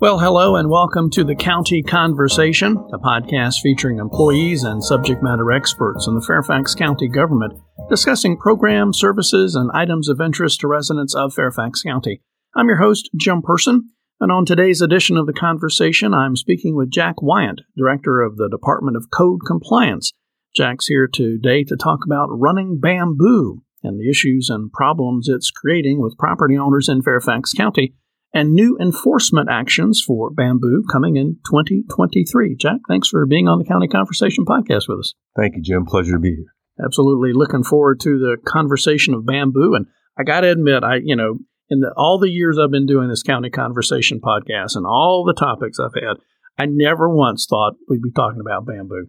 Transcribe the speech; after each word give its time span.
Well, 0.00 0.18
hello 0.18 0.56
and 0.56 0.68
welcome 0.68 1.10
to 1.10 1.22
the 1.22 1.36
County 1.36 1.80
Conversation, 1.80 2.76
a 2.92 2.98
podcast 2.98 3.60
featuring 3.62 3.98
employees 3.98 4.64
and 4.64 4.82
subject 4.82 5.22
matter 5.22 5.52
experts 5.52 6.08
in 6.08 6.16
the 6.16 6.20
Fairfax 6.20 6.74
County 6.74 7.06
government 7.06 7.52
discussing 7.88 8.36
programs, 8.36 8.98
services, 8.98 9.54
and 9.54 9.70
items 9.72 10.08
of 10.08 10.20
interest 10.20 10.58
to 10.60 10.66
residents 10.66 11.14
of 11.14 11.32
Fairfax 11.32 11.82
County. 11.82 12.20
I'm 12.56 12.66
your 12.66 12.78
host, 12.78 13.10
Jim 13.16 13.42
Person, 13.42 13.90
and 14.18 14.32
on 14.32 14.44
today's 14.44 14.80
edition 14.80 15.16
of 15.16 15.26
the 15.26 15.32
conversation, 15.32 16.12
I'm 16.12 16.34
speaking 16.34 16.74
with 16.74 16.90
Jack 16.90 17.16
Weyant, 17.22 17.60
Director 17.76 18.22
of 18.22 18.38
the 18.38 18.48
Department 18.48 18.96
of 18.96 19.10
Code 19.12 19.42
Compliance. 19.46 20.12
Jack's 20.52 20.88
here 20.88 21.06
today 21.06 21.62
to 21.62 21.76
talk 21.76 22.00
about 22.04 22.26
running 22.30 22.80
bamboo 22.80 23.62
and 23.82 23.98
the 23.98 24.08
issues 24.08 24.48
and 24.50 24.72
problems 24.72 25.28
it's 25.28 25.50
creating 25.50 26.00
with 26.00 26.18
property 26.18 26.56
owners 26.56 26.88
in 26.88 27.02
Fairfax 27.02 27.52
County 27.52 27.94
and 28.34 28.52
new 28.52 28.78
enforcement 28.80 29.48
actions 29.50 30.02
for 30.06 30.30
bamboo 30.30 30.84
coming 30.90 31.16
in 31.16 31.36
2023. 31.50 32.56
Jack, 32.56 32.80
thanks 32.88 33.08
for 33.08 33.26
being 33.26 33.48
on 33.48 33.58
the 33.58 33.64
County 33.64 33.88
Conversation 33.88 34.44
podcast 34.44 34.88
with 34.88 35.00
us. 35.00 35.14
Thank 35.36 35.56
you, 35.56 35.62
Jim. 35.62 35.84
Pleasure 35.84 36.12
to 36.12 36.18
be 36.18 36.36
here. 36.36 36.54
Absolutely 36.84 37.32
looking 37.34 37.64
forward 37.64 38.00
to 38.00 38.18
the 38.18 38.36
conversation 38.46 39.14
of 39.14 39.26
bamboo. 39.26 39.74
And 39.74 39.86
I 40.18 40.22
got 40.22 40.40
to 40.40 40.50
admit, 40.50 40.82
I, 40.82 40.96
you 41.02 41.16
know, 41.16 41.38
in 41.68 41.80
the, 41.80 41.92
all 41.96 42.18
the 42.18 42.30
years 42.30 42.58
I've 42.58 42.70
been 42.70 42.86
doing 42.86 43.08
this 43.08 43.22
County 43.22 43.50
Conversation 43.50 44.20
podcast 44.20 44.76
and 44.76 44.86
all 44.86 45.24
the 45.24 45.38
topics 45.38 45.78
I've 45.78 45.94
had, 45.94 46.16
I 46.58 46.66
never 46.66 47.08
once 47.08 47.46
thought 47.48 47.74
we'd 47.88 48.02
be 48.02 48.12
talking 48.12 48.40
about 48.40 48.66
bamboo. 48.66 49.08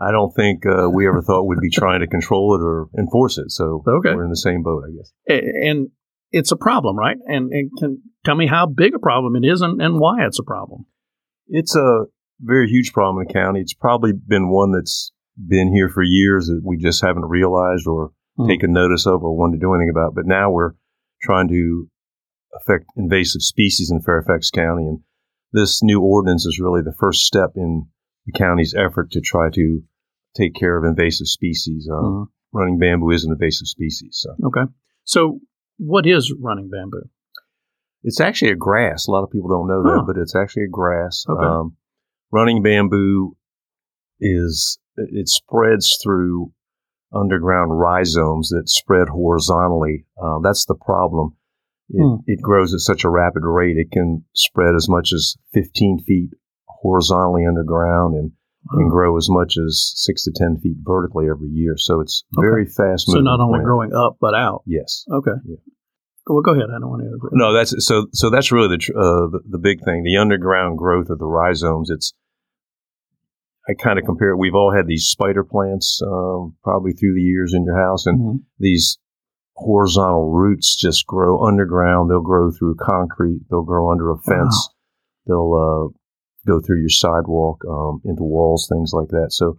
I 0.00 0.12
don't 0.12 0.32
think 0.34 0.64
uh, 0.64 0.88
we 0.88 1.08
ever 1.08 1.22
thought 1.22 1.44
we'd 1.44 1.60
be 1.60 1.70
trying 1.70 2.00
to 2.00 2.06
control 2.06 2.54
it 2.54 2.64
or 2.64 2.88
enforce 2.96 3.36
it. 3.36 3.50
So 3.50 3.82
okay. 3.86 4.14
we're 4.14 4.24
in 4.24 4.30
the 4.30 4.36
same 4.36 4.62
boat, 4.62 4.84
I 4.86 4.96
guess. 4.96 5.12
And 5.26 5.88
it's 6.30 6.52
a 6.52 6.56
problem, 6.56 6.96
right? 6.96 7.16
And, 7.26 7.52
and 7.52 7.70
can 7.78 8.02
tell 8.24 8.36
me 8.36 8.46
how 8.46 8.66
big 8.66 8.94
a 8.94 8.98
problem 8.98 9.34
it 9.36 9.46
is 9.46 9.60
and, 9.60 9.82
and 9.82 9.98
why 9.98 10.24
it's 10.24 10.38
a 10.38 10.44
problem. 10.44 10.86
It's 11.48 11.74
a 11.74 12.04
very 12.40 12.68
huge 12.68 12.92
problem 12.92 13.20
in 13.22 13.26
the 13.26 13.32
county. 13.32 13.60
It's 13.60 13.74
probably 13.74 14.12
been 14.12 14.50
one 14.50 14.72
that's 14.72 15.10
been 15.36 15.72
here 15.72 15.88
for 15.88 16.02
years 16.02 16.46
that 16.46 16.60
we 16.64 16.76
just 16.76 17.02
haven't 17.02 17.24
realized 17.24 17.86
or 17.86 18.12
mm. 18.38 18.48
taken 18.48 18.72
notice 18.72 19.06
of 19.06 19.22
or 19.22 19.36
wanted 19.36 19.56
to 19.56 19.60
do 19.60 19.74
anything 19.74 19.90
about. 19.90 20.14
But 20.14 20.26
now 20.26 20.50
we're 20.50 20.72
trying 21.22 21.48
to 21.48 21.88
affect 22.54 22.86
invasive 22.96 23.42
species 23.42 23.90
in 23.90 24.00
Fairfax 24.00 24.50
County. 24.50 24.86
And 24.86 25.00
this 25.52 25.82
new 25.82 26.00
ordinance 26.00 26.46
is 26.46 26.60
really 26.60 26.82
the 26.82 26.94
first 26.98 27.22
step 27.22 27.50
in 27.56 27.88
the 28.28 28.38
county's 28.38 28.74
effort 28.74 29.10
to 29.12 29.20
try 29.20 29.48
to 29.50 29.80
take 30.36 30.54
care 30.54 30.76
of 30.76 30.84
invasive 30.84 31.26
species. 31.26 31.88
Uh, 31.90 31.96
mm. 31.96 32.26
Running 32.52 32.78
bamboo 32.78 33.10
is 33.10 33.24
an 33.24 33.32
invasive 33.32 33.66
species. 33.66 34.20
So. 34.22 34.30
Okay. 34.46 34.70
So 35.04 35.40
what 35.78 36.06
is 36.06 36.34
running 36.38 36.70
bamboo? 36.70 37.08
It's 38.02 38.20
actually 38.20 38.52
a 38.52 38.56
grass. 38.56 39.06
A 39.06 39.10
lot 39.10 39.24
of 39.24 39.30
people 39.30 39.48
don't 39.48 39.68
know 39.68 39.82
huh. 39.84 39.96
that, 39.96 40.04
but 40.06 40.20
it's 40.20 40.34
actually 40.34 40.64
a 40.64 40.70
grass. 40.70 41.24
Okay. 41.28 41.44
Um, 41.44 41.76
running 42.30 42.62
bamboo 42.62 43.36
is 44.20 44.78
it 44.96 45.28
spreads 45.28 45.98
through 46.02 46.52
underground 47.14 47.78
rhizomes 47.78 48.48
that 48.50 48.68
spread 48.68 49.08
horizontally. 49.08 50.06
Uh, 50.20 50.38
that's 50.42 50.66
the 50.66 50.74
problem. 50.74 51.36
It, 51.90 52.02
hmm. 52.02 52.16
it, 52.26 52.40
grows 52.42 52.74
at 52.74 52.80
such 52.80 53.04
a 53.04 53.08
rapid 53.08 53.42
rate. 53.44 53.76
It 53.76 53.90
can 53.90 54.24
spread 54.34 54.74
as 54.74 54.88
much 54.88 55.12
as 55.12 55.36
15 55.54 56.04
feet 56.06 56.30
horizontally 56.80 57.44
underground 57.46 58.14
and, 58.14 58.32
and 58.70 58.90
grow 58.90 59.16
as 59.16 59.28
much 59.30 59.56
as 59.56 59.92
six 59.96 60.24
to 60.24 60.32
10 60.34 60.58
feet 60.62 60.76
vertically 60.80 61.26
every 61.30 61.48
year. 61.48 61.74
So 61.76 62.00
it's 62.00 62.24
okay. 62.36 62.44
very 62.44 62.66
fast 62.66 63.06
So 63.06 63.20
not 63.20 63.40
only 63.40 63.58
plant. 63.58 63.64
growing 63.64 63.92
up, 63.94 64.16
but 64.20 64.34
out. 64.34 64.62
Yes. 64.66 65.04
Okay. 65.12 65.36
Yeah. 65.44 65.56
Well, 66.26 66.42
go 66.42 66.52
ahead. 66.52 66.68
I 66.68 66.78
don't 66.78 66.90
want 66.90 67.02
to. 67.02 67.06
Interrupt. 67.06 67.32
No, 67.32 67.54
that's 67.54 67.74
so. 67.86 68.06
So 68.12 68.28
that's 68.28 68.52
really 68.52 68.76
the, 68.76 68.92
uh, 68.92 69.32
the, 69.32 69.40
the 69.48 69.58
big 69.58 69.82
thing. 69.82 70.02
The 70.02 70.18
underground 70.18 70.76
growth 70.76 71.08
of 71.08 71.18
the 71.18 71.26
rhizomes. 71.26 71.88
It's. 71.90 72.12
I 73.66 73.72
kind 73.74 73.98
of 73.98 74.04
compare. 74.04 74.32
It. 74.32 74.36
We've 74.36 74.54
all 74.54 74.74
had 74.74 74.86
these 74.86 75.06
spider 75.06 75.42
plants, 75.42 76.00
um, 76.06 76.54
probably 76.62 76.92
through 76.92 77.14
the 77.14 77.22
years 77.22 77.54
in 77.54 77.64
your 77.64 77.80
house, 77.80 78.04
and 78.04 78.18
mm-hmm. 78.18 78.36
these 78.58 78.98
horizontal 79.56 80.30
roots 80.30 80.76
just 80.76 81.06
grow 81.06 81.44
underground. 81.44 82.10
They'll 82.10 82.20
grow 82.20 82.50
through 82.50 82.76
concrete. 82.76 83.40
They'll 83.50 83.64
grow 83.64 83.90
under 83.90 84.10
a 84.10 84.18
fence. 84.18 84.68
Wow. 84.68 84.74
They'll 85.26 85.92
uh, 85.94 85.98
go 86.48 86.60
through 86.60 86.80
your 86.80 86.88
sidewalk, 86.88 87.62
um, 87.68 88.00
into 88.04 88.22
walls, 88.22 88.68
things 88.72 88.92
like 88.92 89.08
that. 89.08 89.28
So 89.30 89.58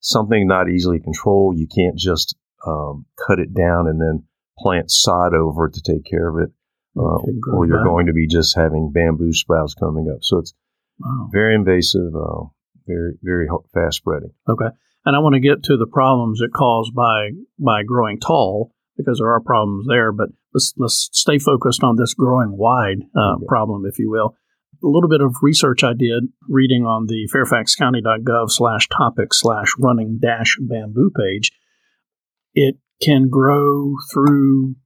something 0.00 0.46
not 0.46 0.68
easily 0.68 1.00
controlled. 1.00 1.58
You 1.58 1.68
can't 1.74 1.96
just 1.96 2.36
um, 2.66 3.06
cut 3.26 3.38
it 3.38 3.54
down 3.54 3.86
and 3.86 4.00
then 4.00 4.24
plant 4.58 4.90
sod 4.90 5.34
over 5.34 5.66
it 5.66 5.74
to 5.74 5.82
take 5.82 6.04
care 6.04 6.28
of 6.28 6.42
it, 6.42 6.52
uh, 6.96 7.18
or 7.52 7.66
you're 7.66 7.84
going 7.84 8.06
to 8.06 8.12
be 8.12 8.26
just 8.26 8.56
having 8.56 8.92
bamboo 8.92 9.32
sprouts 9.32 9.74
coming 9.74 10.10
up. 10.12 10.18
So 10.22 10.38
it's 10.38 10.54
wow. 10.98 11.28
very 11.32 11.54
invasive, 11.54 12.14
uh, 12.14 12.44
very 12.86 13.14
very 13.22 13.48
fast 13.74 13.98
spreading. 13.98 14.32
Okay, 14.48 14.68
and 15.04 15.16
I 15.16 15.18
want 15.18 15.34
to 15.34 15.40
get 15.40 15.64
to 15.64 15.76
the 15.76 15.86
problems 15.86 16.40
it 16.40 16.52
caused 16.54 16.94
by 16.94 17.30
by 17.58 17.82
growing 17.82 18.18
tall 18.18 18.72
because 18.96 19.18
there 19.18 19.32
are 19.32 19.40
problems 19.40 19.86
there. 19.88 20.12
But 20.12 20.30
let's 20.54 20.72
let's 20.78 21.10
stay 21.12 21.38
focused 21.38 21.84
on 21.84 21.96
this 21.96 22.14
growing 22.14 22.56
wide 22.56 23.02
uh, 23.14 23.34
okay. 23.34 23.44
problem, 23.46 23.84
if 23.86 23.98
you 23.98 24.10
will. 24.10 24.36
A 24.82 24.86
little 24.86 25.08
bit 25.08 25.20
of 25.20 25.36
research 25.42 25.82
I 25.82 25.92
did 25.92 26.24
reading 26.48 26.84
on 26.84 27.06
the 27.06 27.28
fairfaxcounty.gov 27.34 28.50
slash 28.50 28.88
topic 28.88 29.32
slash 29.32 29.68
running 29.78 30.18
dash 30.20 30.56
bamboo 30.60 31.10
page. 31.16 31.52
It 32.54 32.76
can 33.02 33.28
grow 33.28 33.94
through 34.12 34.76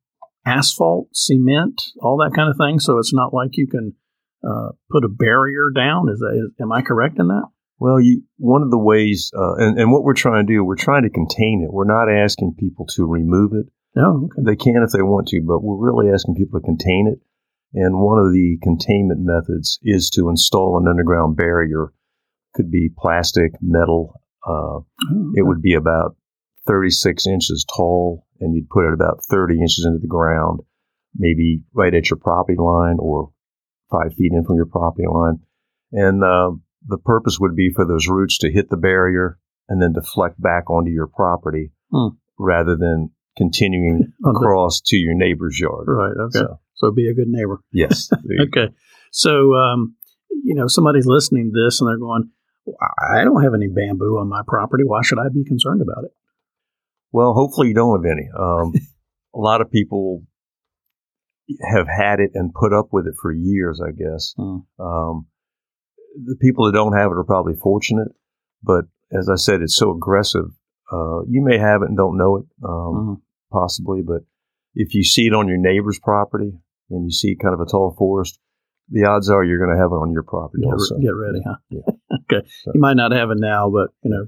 asphalt, 0.47 1.09
cement, 1.13 1.83
all 2.01 2.19
that 2.19 2.35
kind 2.35 2.51
of 2.51 2.57
thing. 2.57 2.81
So 2.81 2.99
it's 2.99 3.15
not 3.15 3.35
like 3.35 3.51
you 3.53 3.67
can 3.67 3.95
uh, 4.47 4.71
put 4.91 5.05
a 5.05 5.09
barrier 5.09 5.71
down. 5.75 6.09
Is 6.09 6.19
that 6.19 6.33
is, 6.35 6.53
am 6.61 6.73
I 6.73 6.83
correct 6.83 7.19
in 7.19 7.29
that? 7.29 7.47
Well, 7.79 8.01
you 8.01 8.23
one 8.37 8.63
of 8.63 8.71
the 8.71 8.79
ways, 8.79 9.31
uh, 9.37 9.55
and, 9.55 9.79
and 9.79 9.93
what 9.93 10.03
we're 10.03 10.15
trying 10.15 10.47
to 10.47 10.53
do, 10.53 10.65
we're 10.65 10.77
trying 10.77 11.03
to 11.05 11.11
contain 11.11 11.63
it. 11.65 11.73
We're 11.73 11.85
not 11.85 12.13
asking 12.13 12.57
people 12.59 12.87
to 12.97 13.07
remove 13.07 13.53
it. 13.55 13.67
No, 13.97 14.29
okay. 14.33 14.43
they 14.45 14.57
can 14.57 14.85
if 14.87 14.93
they 14.93 15.03
want 15.03 15.29
to, 15.29 15.43
but 15.47 15.63
we're 15.63 15.91
really 15.91 16.13
asking 16.13 16.37
people 16.37 16.61
to 16.61 16.65
contain 16.65 17.09
it. 17.13 17.21
And 17.73 18.01
one 18.01 18.19
of 18.19 18.33
the 18.33 18.59
containment 18.63 19.21
methods 19.23 19.79
is 19.83 20.11
to 20.11 20.29
install 20.29 20.79
an 20.79 20.89
underground 20.89 21.37
barrier. 21.37 21.93
Could 22.55 22.71
be 22.71 22.91
plastic, 22.99 23.53
metal. 23.61 24.21
Uh, 24.45 24.81
oh. 24.83 25.33
It 25.37 25.43
would 25.43 25.63
be 25.63 25.75
about 25.75 26.17
36 26.67 27.27
inches 27.27 27.65
tall 27.65 28.27
and 28.41 28.55
you'd 28.55 28.71
put 28.71 28.87
it 28.87 28.95
about 28.95 29.25
30 29.25 29.61
inches 29.61 29.85
into 29.87 29.99
the 29.99 30.09
ground, 30.09 30.61
maybe 31.15 31.63
right 31.73 31.95
at 31.95 32.11
your 32.11 32.17
property 32.17 32.57
line 32.59 32.97
or 32.99 33.31
five 33.91 34.15
feet 34.15 34.33
in 34.33 34.45
from 34.45 34.57
your 34.57 34.67
property 34.67 35.07
line. 35.07 35.41
And 35.93 36.25
uh, 36.25 36.53
the 36.87 36.99
purpose 36.99 37.39
would 37.39 37.55
be 37.55 37.71
for 37.75 37.87
those 37.87 38.09
roots 38.09 38.39
to 38.39 38.51
hit 38.51 38.71
the 38.71 38.77
barrier 38.77 39.39
and 39.69 39.81
then 39.81 39.93
deflect 39.93 40.41
back 40.41 40.71
onto 40.71 40.91
your 40.91 41.07
property 41.07 41.73
hmm. 41.91 42.09
rather 42.39 42.77
than 42.77 43.11
continuing 43.37 44.13
across 44.25 44.81
to 44.87 44.97
your 44.97 45.15
neighbor's 45.15 45.59
yard. 45.59 45.87
Right. 45.87 46.17
Okay. 46.27 46.39
So, 46.39 46.61
so 46.81 46.91
be 46.91 47.09
a 47.09 47.15
good 47.15 47.29
neighbor. 47.29 47.61
Yes. 47.73 48.09
okay. 48.49 48.73
So, 49.13 49.55
um, 49.55 49.97
you 50.31 50.55
know, 50.55 50.67
somebody's 50.67 51.07
listening 51.07 51.53
to 51.53 51.65
this 51.65 51.81
and 51.81 51.89
they're 51.89 51.99
going, 51.99 52.31
I 53.13 53.23
don't 53.25 53.43
have 53.43 53.55
any 53.55 53.69
bamboo 53.69 54.19
on 54.19 54.29
my 54.29 54.41
property. 54.47 54.85
Why 54.85 55.03
should 55.03 55.19
I 55.19 55.29
be 55.33 55.45
concerned 55.45 55.83
about 55.83 56.05
it? 56.05 56.13
Well, 57.13 57.35
hopefully 57.35 57.69
you 57.69 57.75
don't 57.75 58.03
have 58.03 58.11
any. 58.11 58.29
Um, 58.39 58.73
a 59.35 59.39
lot 59.39 59.61
of 59.61 59.71
people 59.71 60.23
have 61.71 61.87
had 61.87 62.21
it 62.21 62.31
and 62.35 62.55
put 62.55 62.73
up 62.73 62.89
with 62.93 63.07
it 63.07 63.15
for 63.21 63.31
years, 63.31 63.81
I 63.85 63.91
guess. 63.91 64.33
Hmm. 64.37 64.59
Um, 64.83 65.27
the 66.15 66.37
people 66.41 66.67
that 66.67 66.73
don't 66.73 66.97
have 66.97 67.11
it 67.11 67.19
are 67.19 67.25
probably 67.25 67.55
fortunate, 67.55 68.09
but 68.63 68.85
as 69.13 69.29
I 69.29 69.37
said, 69.37 69.61
it's 69.61 69.77
so 69.77 69.95
aggressive. 69.95 70.47
Uh, 70.91 71.23
you 71.29 71.45
may 71.45 71.59
have 71.59 71.83
it 71.83 71.89
and 71.89 71.97
don't 71.97 72.17
know 72.17 72.37
it, 72.37 72.45
um, 72.65 72.71
mm-hmm. 72.73 73.15
possibly, 73.53 74.03
but 74.03 74.23
if 74.75 74.95
you 74.95 75.05
see 75.05 75.27
it 75.27 75.35
on 75.35 75.47
your 75.47 75.59
neighbor's 75.59 75.99
property 75.99 76.53
and 76.91 77.05
you 77.05 77.13
see 77.13 77.37
kind 77.41 77.55
of 77.55 77.61
a 77.61 77.67
tall 77.67 77.95
forest, 77.97 78.39
the 78.89 79.05
odds 79.05 79.31
are 79.31 79.45
you're 79.45 79.65
going 79.65 79.77
to 79.77 79.81
have 79.81 79.93
it 79.93 80.03
on 80.03 80.11
your 80.13 80.23
property 80.23 80.65
get, 80.65 80.73
also. 80.73 80.99
Get 80.99 81.15
ready, 81.15 81.41
huh? 81.47 81.57
Yeah. 81.71 82.17
okay. 82.39 82.49
So. 82.65 82.73
You 82.75 82.81
might 82.81 82.97
not 82.97 83.13
have 83.13 83.31
it 83.31 83.39
now, 83.39 83.71
but 83.71 83.91
you 84.03 84.11
know, 84.11 84.27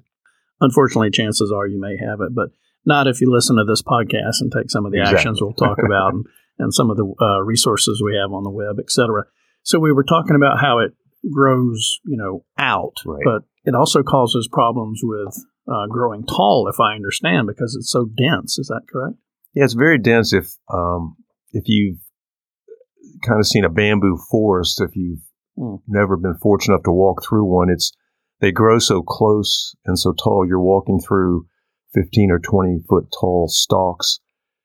unfortunately, 0.61 1.11
chances 1.11 1.53
are 1.55 1.67
you 1.67 1.81
may 1.81 1.97
have 1.99 2.21
it. 2.21 2.35
But 2.35 2.51
not 2.85 3.07
if 3.07 3.21
you 3.21 3.33
listen 3.33 3.57
to 3.57 3.65
this 3.65 3.83
podcast 3.83 4.41
and 4.41 4.53
take 4.53 4.71
some 4.71 4.87
of 4.87 4.93
the 4.93 4.99
exactly. 4.99 5.19
actions 5.19 5.43
we'll 5.43 5.53
talk 5.55 5.79
about 5.85 6.15
and, 6.15 6.27
and, 6.59 6.75
some 6.75 6.91
of 6.91 6.97
the 6.97 7.13
uh, 7.21 7.43
resources 7.43 8.03
we 8.05 8.17
have 8.17 8.33
on 8.33 8.45
the 8.45 8.51
web, 8.51 8.79
etc. 8.79 9.25
So 9.63 9.79
we 9.79 9.93
were 9.93 10.05
talking 10.05 10.37
about 10.37 10.61
how 10.61 10.79
it 10.79 10.93
grows, 11.33 12.01
you 12.05 12.17
know, 12.17 12.45
out, 12.59 12.97
right. 13.05 13.23
but 13.25 13.43
it 13.65 13.75
also 13.75 14.03
causes 14.03 14.49
problems 14.51 15.01
with 15.03 15.37
uh, 15.69 15.87
growing 15.89 16.25
tall, 16.27 16.69
if 16.69 16.81
I 16.81 16.95
understand, 16.95 17.47
because 17.47 17.77
it's 17.77 17.91
so 17.91 18.07
dense. 18.17 18.59
Is 18.59 18.67
that 18.69 18.83
correct? 18.91 19.17
Yeah, 19.55 19.65
it's 19.65 19.75
very 19.75 19.99
dense. 19.99 20.33
If 20.33 20.53
um, 20.73 21.17
if 21.53 21.65
you've 21.67 21.99
kind 23.27 23.41
of 23.41 23.47
seen 23.47 23.65
a 23.65 23.69
bamboo 23.71 24.19
forest, 24.31 24.81
if 24.81 24.95
you've 24.95 25.21
mm. 25.59 25.79
never 25.87 26.17
been 26.17 26.37
fortunate 26.43 26.75
enough 26.75 26.85
to 26.85 26.93
walk 26.93 27.23
through 27.23 27.45
one, 27.45 27.71
it's 27.71 27.93
they 28.41 28.53
grow 28.53 28.79
so 28.79 29.03
close 29.03 29.75
and 29.85 29.99
so 29.99 30.13
tall. 30.13 30.47
You're 30.47 30.61
walking 30.61 30.99
through 31.01 31.47
15 31.95 32.31
or 32.31 32.39
20 32.39 32.81
foot 32.89 33.05
tall 33.21 33.49
stalks. 33.49 34.19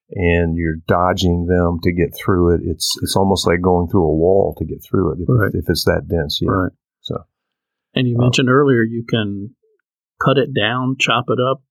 and 0.10 0.56
you're 0.56 0.78
dodging 0.88 1.48
them 1.48 1.80
to 1.84 1.92
get 1.92 2.16
through 2.16 2.56
it. 2.56 2.62
It's 2.64 2.96
it's 3.02 3.16
almost 3.18 3.46
like 3.46 3.60
going 3.62 3.90
through 3.90 4.06
a 4.06 4.16
wall 4.16 4.56
to 4.58 4.64
get 4.66 4.82
through 4.82 5.12
it 5.12 5.20
if, 5.22 5.28
Right. 5.28 5.52
if 5.54 5.66
it's 5.68 5.84
that 5.84 6.08
dense. 6.08 6.40
Yeah. 6.42 6.50
Right. 6.50 6.72
So 7.02 7.16
And 7.94 8.08
you 8.08 8.16
Uh, 8.18 8.22
mentioned 8.22 8.50
earlier 8.50 8.84
you 8.84 9.04
can 9.04 9.56
cut 10.24 10.38
it 10.38 10.54
down, 10.54 10.96
chop 10.98 11.26
it 11.28 11.40
up, 11.42 11.62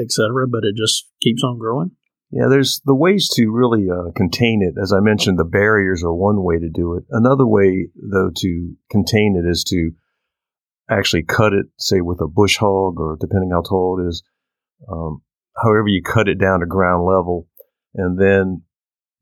etc., 0.00 0.46
but 0.46 0.62
it 0.64 0.76
just 0.76 1.08
keeps 1.20 1.42
on 1.42 1.58
growing. 1.58 1.90
Yeah, 2.30 2.46
there's 2.48 2.80
the 2.84 2.94
ways 2.94 3.28
to 3.34 3.50
really 3.50 3.86
uh, 3.90 4.10
contain 4.14 4.62
it. 4.62 4.80
As 4.80 4.92
I 4.92 5.00
mentioned, 5.00 5.38
the 5.38 5.44
barriers 5.44 6.02
are 6.04 6.14
one 6.14 6.42
way 6.42 6.58
to 6.58 6.68
do 6.68 6.94
it. 6.96 7.04
Another 7.10 7.46
way, 7.46 7.88
though, 7.96 8.30
to 8.36 8.74
contain 8.90 9.42
it 9.42 9.48
is 9.48 9.64
to 9.64 9.92
actually 10.90 11.22
cut 11.22 11.52
it, 11.52 11.66
say 11.78 12.00
with 12.00 12.20
a 12.20 12.28
bush 12.28 12.56
hog 12.58 12.98
or 12.98 13.16
depending 13.20 13.50
how 13.50 13.62
tall 13.62 14.00
it 14.00 14.08
is. 14.08 14.22
Um, 14.90 15.22
however, 15.56 15.88
you 15.88 16.02
cut 16.02 16.28
it 16.28 16.38
down 16.38 16.60
to 16.60 16.66
ground 16.66 17.04
level, 17.06 17.48
and 17.94 18.20
then 18.20 18.62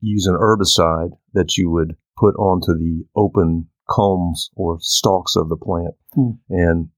use 0.01 0.27
an 0.27 0.35
herbicide 0.35 1.11
that 1.33 1.57
you 1.57 1.71
would 1.71 1.95
put 2.17 2.35
onto 2.35 2.73
the 2.73 3.05
open 3.15 3.67
culms 3.89 4.49
or 4.55 4.77
stalks 4.81 5.35
of 5.35 5.49
the 5.49 5.57
plant, 5.57 5.95
Hmm. 6.13 6.31
and 6.49 6.89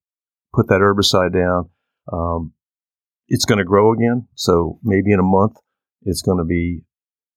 put 0.54 0.68
that 0.70 0.82
herbicide 0.82 1.34
down. 1.34 1.70
Um, 2.12 2.54
it's 3.28 3.46
going 3.46 3.60
to 3.60 3.64
grow 3.64 3.94
again. 3.94 4.28
So 4.34 4.80
maybe 4.84 5.12
in 5.12 5.20
a 5.20 5.24
month, 5.24 5.58
it's 6.04 6.22
going 6.22 6.38
to 6.38 6.46
be 6.46 6.82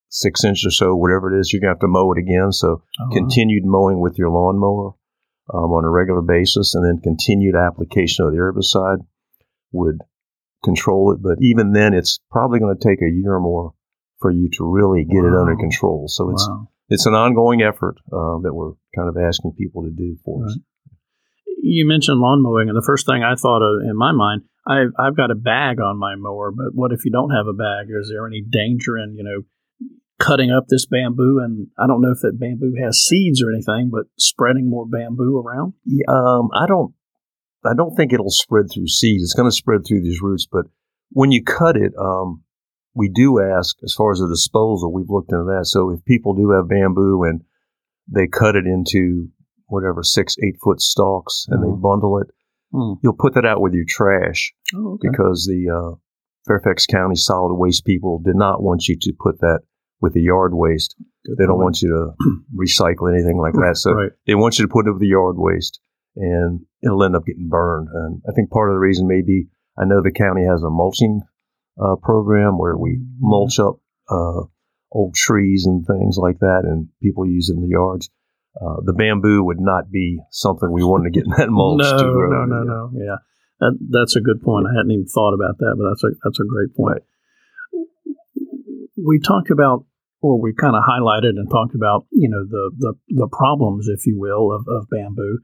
six 0.08 0.44
inches 0.44 0.66
or 0.66 0.70
so, 0.70 0.94
whatever 0.94 1.34
it 1.34 1.40
is. 1.40 1.52
You're 1.52 1.60
going 1.60 1.70
to 1.70 1.74
have 1.74 1.80
to 1.80 1.88
mow 1.88 2.12
it 2.12 2.18
again. 2.18 2.52
So 2.52 2.82
Oh, 3.00 3.08
continued 3.12 3.64
mowing 3.64 4.00
with 4.00 4.18
your 4.18 4.28
lawnmower 4.28 4.92
um, 5.52 5.70
on 5.72 5.84
a 5.84 5.90
regular 5.90 6.22
basis, 6.22 6.74
and 6.74 6.84
then 6.84 7.00
continued 7.02 7.56
application 7.56 8.26
of 8.26 8.32
the 8.32 8.38
herbicide 8.38 9.04
would 9.72 9.98
control 10.62 11.12
it. 11.12 11.22
But 11.22 11.38
even 11.40 11.72
then, 11.72 11.94
it's 11.94 12.20
probably 12.30 12.60
going 12.60 12.76
to 12.76 12.88
take 12.88 13.00
a 13.02 13.10
year 13.10 13.34
or 13.34 13.40
more 13.40 13.74
for 14.20 14.30
you 14.30 14.48
to 14.50 14.64
really 14.64 15.04
get 15.04 15.24
it 15.24 15.34
under 15.34 15.56
control. 15.56 16.06
So 16.08 16.30
it's 16.30 16.46
wow. 16.48 16.68
it's 16.88 17.06
an 17.06 17.14
ongoing 17.14 17.62
effort 17.62 17.96
uh, 18.12 18.38
that 18.42 18.52
we're 18.54 18.74
kind 18.94 19.08
of 19.08 19.16
asking 19.16 19.54
people 19.58 19.82
to 19.82 19.90
do 19.90 20.16
for 20.24 20.44
us. 20.44 20.58
You 21.64 21.86
mentioned 21.86 22.20
lawn 22.20 22.42
mowing, 22.42 22.68
and 22.68 22.76
the 22.76 22.84
first 22.86 23.06
thing 23.06 23.22
I 23.22 23.34
thought 23.34 23.62
of 23.62 23.82
in 23.88 23.96
my 23.96 24.12
mind, 24.12 24.42
I've 24.66 24.92
I've 24.98 25.16
got 25.16 25.30
a 25.30 25.34
bag 25.34 25.80
on 25.80 25.98
my 25.98 26.14
mower, 26.16 26.52
but 26.52 26.74
what 26.74 26.92
if 26.92 27.04
you 27.04 27.10
don't 27.10 27.30
have 27.30 27.46
a 27.46 27.52
bag? 27.52 27.86
Is 27.90 28.08
there 28.12 28.26
any 28.26 28.42
danger 28.42 28.96
in 28.96 29.16
you 29.16 29.24
know 29.24 29.42
cutting 30.18 30.50
up 30.52 30.66
this 30.68 30.86
bamboo? 30.86 31.40
And 31.42 31.66
I 31.78 31.86
don't 31.86 32.00
know 32.00 32.12
if 32.12 32.20
that 32.22 32.38
bamboo 32.38 32.74
has 32.82 32.98
seeds 32.98 33.42
or 33.42 33.50
anything, 33.50 33.90
but 33.92 34.04
spreading 34.18 34.70
more 34.70 34.86
bamboo 34.86 35.38
around. 35.44 35.74
Yeah, 35.84 36.04
um, 36.08 36.48
I 36.54 36.66
don't, 36.66 36.94
I 37.64 37.74
don't 37.76 37.94
think 37.96 38.12
it'll 38.12 38.30
spread 38.30 38.66
through 38.72 38.86
seeds. 38.88 39.24
It's 39.24 39.34
going 39.34 39.48
to 39.50 39.56
spread 39.56 39.80
through 39.86 40.02
these 40.02 40.20
roots. 40.22 40.46
But 40.50 40.66
when 41.10 41.32
you 41.32 41.42
cut 41.42 41.76
it, 41.76 41.92
um, 41.98 42.42
we 42.94 43.08
do 43.08 43.40
ask, 43.40 43.76
as 43.82 43.94
far 43.94 44.12
as 44.12 44.18
the 44.20 44.28
disposal, 44.28 44.92
we've 44.92 45.10
looked 45.10 45.32
into 45.32 45.44
that. 45.44 45.66
So 45.66 45.90
if 45.90 46.04
people 46.04 46.34
do 46.34 46.50
have 46.50 46.68
bamboo 46.68 47.24
and 47.24 47.42
they 48.06 48.26
cut 48.28 48.54
it 48.54 48.66
into 48.66 49.28
whatever 49.66 50.02
six, 50.02 50.36
eight 50.44 50.56
foot 50.62 50.80
stalks 50.80 51.46
and 51.48 51.62
they 51.64 51.68
Mhm. 51.68 51.80
bundle 51.80 52.18
it, 52.18 52.28
Hmm. 52.72 52.94
you'll 53.02 53.16
put 53.19 53.34
that 53.34 53.44
out 53.44 53.60
with 53.60 53.74
your 53.74 53.84
trash 53.86 54.52
Oh, 54.74 54.94
okay. 54.94 55.08
because 55.10 55.46
the 55.46 55.69
uh, 55.70 55.96
Fairfax 56.46 56.86
County 56.86 57.16
solid 57.16 57.54
waste 57.54 57.84
people 57.84 58.20
did 58.24 58.36
not 58.36 58.62
want 58.62 58.88
you 58.88 58.96
to 59.00 59.12
put 59.20 59.40
that 59.40 59.60
with 60.00 60.14
the 60.14 60.22
yard 60.22 60.52
waste. 60.54 60.96
Good 61.24 61.36
They 61.38 61.44
don't 61.44 61.56
point. 61.56 61.64
want 61.64 61.82
you 61.82 61.88
to 61.90 62.32
recycle 62.56 63.12
anything 63.12 63.38
like 63.38 63.54
that. 63.54 63.76
So 63.76 63.92
right. 63.92 64.10
they 64.26 64.34
want 64.34 64.58
you 64.58 64.64
to 64.66 64.72
put 64.72 64.86
it 64.86 64.92
with 64.92 65.00
the 65.00 65.06
yard 65.08 65.36
waste 65.38 65.80
and 66.16 66.60
it'll 66.82 67.04
end 67.04 67.14
up 67.14 67.24
getting 67.26 67.48
burned. 67.48 67.88
And 67.92 68.22
I 68.28 68.32
think 68.32 68.50
part 68.50 68.70
of 68.70 68.74
the 68.74 68.80
reason 68.80 69.06
may 69.06 69.22
be 69.22 69.46
I 69.78 69.84
know 69.84 70.02
the 70.02 70.10
county 70.12 70.42
has 70.44 70.62
a 70.62 70.70
mulching 70.70 71.22
uh, 71.80 71.96
program 72.02 72.58
where 72.58 72.76
we 72.76 72.96
Mm-hmm. 72.98 73.19
mulch 73.20 73.58
up 73.60 73.76
uh, 74.10 74.42
old 74.90 75.14
trees 75.14 75.64
and 75.66 75.86
things 75.86 76.16
like 76.19 76.38
that, 76.40 76.62
and 76.64 76.88
people 77.02 77.24
use 77.26 77.48
it 77.48 77.54
in 77.56 77.62
the 77.62 77.69
yards. 77.69 78.10
Uh, 78.60 78.81
the 78.84 78.93
bamboo 78.93 79.43
would 79.43 79.60
not 79.60 79.90
be 79.90 80.20
something 80.31 80.70
we 80.70 80.84
wanted 80.84 81.12
to 81.12 81.19
get 81.19 81.25
in 81.25 81.32
that 81.38 81.49
mulch. 81.50 81.82
no, 81.82 81.96
to 81.96 82.12
grow. 82.12 82.44
no, 82.44 82.44
no, 82.44 82.62
no. 82.62 82.90
Yeah, 82.94 83.16
that, 83.60 83.78
that's 83.90 84.16
a 84.16 84.20
good 84.20 84.43
point. 84.43 84.66
I 84.66 84.76
hadn't 84.76 84.90
even 84.93 85.06
thought 85.06 85.34
about 85.34 85.58
that, 85.58 85.75
but 85.78 85.88
that's 85.88 86.04
a 86.04 86.10
that's 86.22 86.40
a 86.40 86.49
great 86.49 86.76
point. 86.76 87.02
We 88.96 89.19
talked 89.20 89.50
about, 89.50 89.87
or 90.20 90.40
we 90.40 90.52
kind 90.52 90.76
of 90.76 90.82
highlighted 90.84 91.40
and 91.40 91.50
talked 91.50 91.75
about, 91.75 92.06
you 92.10 92.28
know, 92.28 92.44
the 92.44 92.70
the, 92.76 92.94
the 93.08 93.28
problems, 93.32 93.88
if 93.88 94.06
you 94.06 94.19
will, 94.19 94.52
of, 94.52 94.66
of 94.69 94.88
bamboo. 94.90 95.38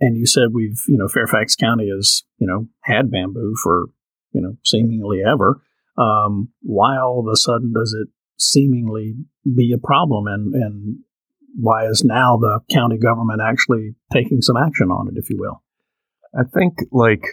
And 0.00 0.16
you 0.16 0.26
said 0.26 0.52
we've, 0.52 0.80
you 0.88 0.98
know, 0.98 1.06
Fairfax 1.06 1.54
County 1.54 1.88
has, 1.94 2.22
you 2.38 2.46
know, 2.46 2.66
had 2.82 3.10
bamboo 3.10 3.54
for, 3.62 3.86
you 4.32 4.40
know, 4.40 4.56
seemingly 4.64 5.20
ever. 5.22 5.60
Um, 5.96 6.48
why 6.62 6.98
all 6.98 7.20
of 7.20 7.32
a 7.32 7.36
sudden 7.36 7.72
does 7.72 7.94
it 8.00 8.08
seemingly 8.38 9.14
be 9.44 9.72
a 9.74 9.78
problem, 9.78 10.26
and 10.26 10.54
and 10.54 10.98
why 11.54 11.86
is 11.86 12.02
now 12.04 12.36
the 12.36 12.60
county 12.70 12.98
government 12.98 13.40
actually 13.42 13.94
taking 14.12 14.40
some 14.40 14.56
action 14.56 14.90
on 14.90 15.08
it, 15.08 15.14
if 15.16 15.28
you 15.30 15.36
will? 15.38 15.62
I 16.34 16.44
think 16.44 16.74
like 16.90 17.24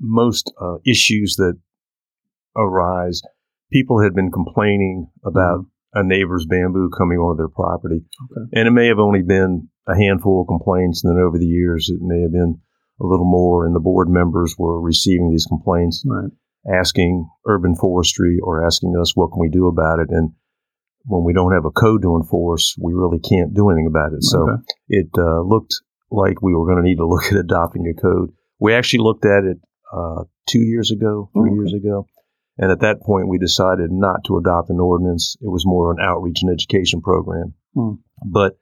most 0.00 0.52
uh, 0.60 0.76
issues 0.86 1.36
that 1.36 1.54
arise, 2.56 3.22
people 3.72 4.02
had 4.02 4.14
been 4.14 4.30
complaining 4.30 5.08
about 5.24 5.66
a 5.94 6.02
neighbor's 6.02 6.46
bamboo 6.48 6.90
coming 6.96 7.18
onto 7.18 7.38
their 7.38 7.48
property. 7.48 8.04
Okay. 8.24 8.50
And 8.52 8.68
it 8.68 8.72
may 8.72 8.88
have 8.88 8.98
only 8.98 9.22
been 9.22 9.68
a 9.86 9.96
handful 9.96 10.42
of 10.42 10.48
complaints, 10.48 11.04
and 11.04 11.14
then 11.16 11.22
over 11.22 11.38
the 11.38 11.46
years, 11.46 11.88
it 11.90 12.00
may 12.02 12.22
have 12.22 12.32
been 12.32 12.60
a 13.00 13.06
little 13.06 13.28
more, 13.28 13.66
and 13.66 13.74
the 13.74 13.80
board 13.80 14.08
members 14.08 14.54
were 14.58 14.80
receiving 14.80 15.30
these 15.30 15.46
complaints, 15.46 16.04
Right. 16.06 16.30
asking 16.68 17.28
urban 17.46 17.74
forestry 17.76 18.38
or 18.42 18.64
asking 18.64 18.96
us 19.00 19.14
what 19.14 19.30
can 19.32 19.40
we 19.40 19.48
do 19.48 19.66
about 19.68 20.00
it. 20.00 20.08
And 20.10 20.32
when 21.06 21.24
we 21.24 21.32
don't 21.32 21.52
have 21.52 21.64
a 21.64 21.70
code 21.70 22.02
to 22.02 22.16
enforce, 22.16 22.74
we 22.78 22.92
really 22.92 23.18
can't 23.20 23.54
do 23.54 23.70
anything 23.70 23.86
about 23.86 24.12
it. 24.12 24.22
So 24.22 24.42
Okay. 24.42 24.62
it 24.88 25.10
uh, 25.16 25.40
looked 25.42 25.74
like 26.10 26.42
we 26.42 26.54
were 26.54 26.66
going 26.66 26.82
to 26.82 26.88
need 26.88 26.96
to 26.96 27.06
look 27.12 27.24
at 27.26 27.38
adopting 27.38 27.86
a 27.86 28.00
code. 28.00 28.32
We 28.58 28.74
actually 28.74 29.00
looked 29.00 29.24
at 29.24 29.44
it 29.44 29.58
uh, 29.92 30.24
two 30.48 30.62
years 30.62 30.90
ago, 30.90 31.30
3 31.32 31.42
okay. 31.42 31.54
years 31.54 31.72
ago. 31.74 32.06
And 32.58 32.72
at 32.72 32.80
that 32.80 33.02
point, 33.02 33.28
we 33.28 33.38
decided 33.38 33.90
not 33.92 34.24
to 34.26 34.38
adopt 34.38 34.70
an 34.70 34.80
ordinance. 34.80 35.36
It 35.40 35.48
was 35.48 35.66
more 35.66 35.90
of 35.90 35.98
an 35.98 36.04
outreach 36.04 36.38
and 36.42 36.50
education 36.50 37.02
program. 37.02 37.54
Hmm. 37.74 37.96
But 38.24 38.58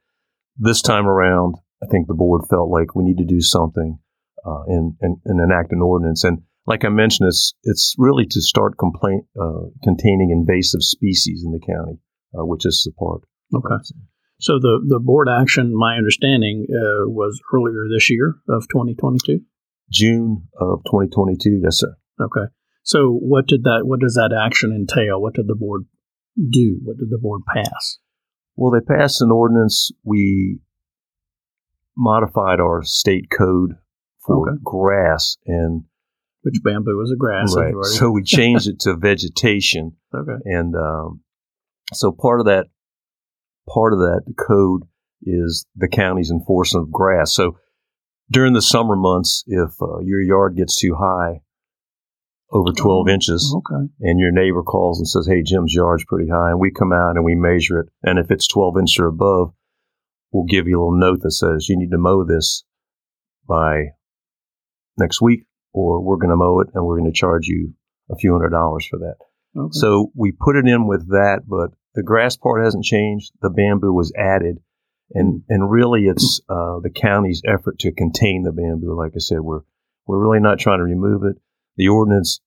this 0.57 0.81
time 0.81 1.07
around, 1.07 1.55
I 1.81 1.87
think 1.87 2.07
the 2.07 2.13
board 2.13 2.41
felt 2.49 2.69
like 2.69 2.93
we 2.93 3.03
need 3.03 3.17
to 3.19 3.25
do 3.25 3.39
something 3.41 3.97
uh, 4.45 4.63
and, 4.67 4.95
and, 5.01 5.17
and 5.25 5.39
enact 5.39 5.71
an 5.71 5.81
ordinance. 5.81 6.23
And 6.23 6.41
like 6.67 6.83
I 6.83 6.89
mentioned, 6.89 7.27
it's, 7.27 7.53
it's 7.63 7.95
really 7.97 8.25
to 8.25 8.41
start 8.41 8.77
complaint, 8.77 9.25
uh, 9.39 9.69
containing 9.83 10.31
invasive 10.31 10.81
species 10.81 11.43
in 11.45 11.51
the 11.51 11.59
county, 11.59 11.99
uh, 12.37 12.45
which 12.45 12.65
is 12.65 12.81
support. 12.83 13.23
Okay. 13.53 13.75
So 14.39 14.59
the 14.59 14.83
the 14.87 14.99
board 14.99 15.27
action, 15.29 15.73
my 15.75 15.95
understanding, 15.95 16.65
uh, 16.69 17.09
was 17.09 17.39
earlier 17.53 17.85
this 17.93 18.09
year 18.09 18.35
of 18.49 18.63
2022. 18.69 19.39
June 19.91 20.47
of 20.59 20.79
2022, 20.85 21.61
yes, 21.63 21.77
sir. 21.79 21.95
Okay. 22.19 22.51
So 22.83 23.11
what 23.11 23.47
did 23.47 23.63
that? 23.63 23.81
What 23.83 23.99
does 23.99 24.15
that 24.15 24.35
action 24.35 24.71
entail? 24.71 25.21
What 25.21 25.35
did 25.35 25.47
the 25.47 25.55
board 25.55 25.85
do? 26.37 26.79
What 26.83 26.97
did 26.97 27.09
the 27.09 27.17
board 27.19 27.41
pass? 27.53 27.99
Well, 28.55 28.71
they 28.71 28.81
passed 28.81 29.21
an 29.21 29.31
ordinance. 29.31 29.91
We 30.03 30.59
modified 31.97 32.59
our 32.59 32.83
state 32.83 33.29
code 33.29 33.71
for 34.25 34.49
Okay. 34.49 34.59
grass, 34.63 35.37
and 35.45 35.83
Which 36.41 36.61
bamboo 36.63 37.01
is 37.01 37.11
a 37.11 37.15
grass. 37.15 37.55
right, 37.55 37.73
so 37.83 38.11
we 38.11 38.23
changed 38.37 38.67
it 38.67 38.79
to 38.81 38.95
vegetation, 38.95 39.93
okay. 40.13 40.37
and 40.45 40.75
um, 40.75 41.21
so 41.93 42.11
part 42.11 42.39
of 42.39 42.45
that 42.45 42.67
part 43.73 43.93
of 43.93 43.99
that 43.99 44.21
code 44.37 44.83
is 45.23 45.65
the 45.75 45.87
county's 45.87 46.31
enforcement 46.31 46.87
of 46.87 46.91
grass. 46.91 47.33
So 47.33 47.57
during 48.29 48.53
the 48.53 48.61
summer 48.61 48.95
months, 48.95 49.43
if 49.47 49.71
uh, 49.81 49.99
your 49.99 50.21
yard 50.21 50.55
gets 50.55 50.79
too 50.79 50.95
high, 50.95 51.41
over 52.51 52.71
12 52.71 53.05
Oh, 53.07 53.11
inches, 53.11 53.55
Okay. 53.57 53.87
and 54.01 54.19
your 54.19 54.31
neighbor 54.31 54.61
calls 54.63 54.99
and 54.99 55.07
says, 55.07 55.27
"Hey, 55.27 55.41
Jim's 55.43 55.73
yard's 55.73 56.05
pretty 56.05 56.29
high," 56.29 56.51
and 56.51 56.59
we 56.59 56.71
come 56.71 56.93
out 56.93 57.15
and 57.15 57.25
we 57.25 57.35
measure 57.35 57.79
it, 57.79 57.89
and 58.03 58.19
if 58.19 58.29
it's 58.31 58.47
12 58.47 58.77
inches 58.77 58.99
or 58.99 59.07
above, 59.07 59.53
we'll 60.31 60.45
give 60.45 60.67
you 60.67 60.77
a 60.77 60.81
little 60.81 60.97
note 60.99 61.21
that 61.21 61.31
says 61.31 61.67
you 61.69 61.77
need 61.77 61.91
to 61.91 61.97
mow 61.97 62.23
this 62.23 62.63
by 63.47 63.85
next 64.97 65.21
week, 65.21 65.45
or 65.73 66.01
we're 66.01 66.17
going 66.17 66.29
to 66.29 66.35
mow 66.35 66.59
it 66.59 66.67
and 66.73 66.85
we're 66.85 66.97
going 66.99 67.11
to 67.11 67.17
charge 67.17 67.47
you 67.47 67.73
a 68.09 68.15
few 68.15 68.31
hundred 68.31 68.49
dollars 68.49 68.85
for 68.89 68.97
that. 68.99 69.15
Okay. 69.57 69.69
So 69.71 70.11
we 70.15 70.31
put 70.31 70.55
it 70.55 70.67
in 70.67 70.87
with 70.87 71.09
that, 71.09 71.41
but 71.47 71.71
the 71.93 72.03
grass 72.03 72.35
part 72.35 72.63
hasn't 72.63 72.83
changed. 72.83 73.31
The 73.41 73.49
bamboo 73.49 73.93
was 73.93 74.11
added, 74.17 74.57
and 75.11 75.43
and 75.49 75.71
really 75.71 76.05
it's 76.07 76.41
uh, 76.49 76.79
the 76.81 76.91
county's 76.93 77.41
effort 77.47 77.79
to 77.79 77.91
contain 77.91 78.43
the 78.43 78.51
bamboo. 78.51 78.97
Like 78.97 79.13
I 79.15 79.19
said, 79.19 79.39
we're 79.41 79.61
we're 80.05 80.19
really 80.19 80.39
not 80.41 80.59
trying 80.59 80.79
to 80.79 80.83
remove 80.83 81.23
it. 81.23 81.37
The 81.77 81.87
ordinance 81.87 82.41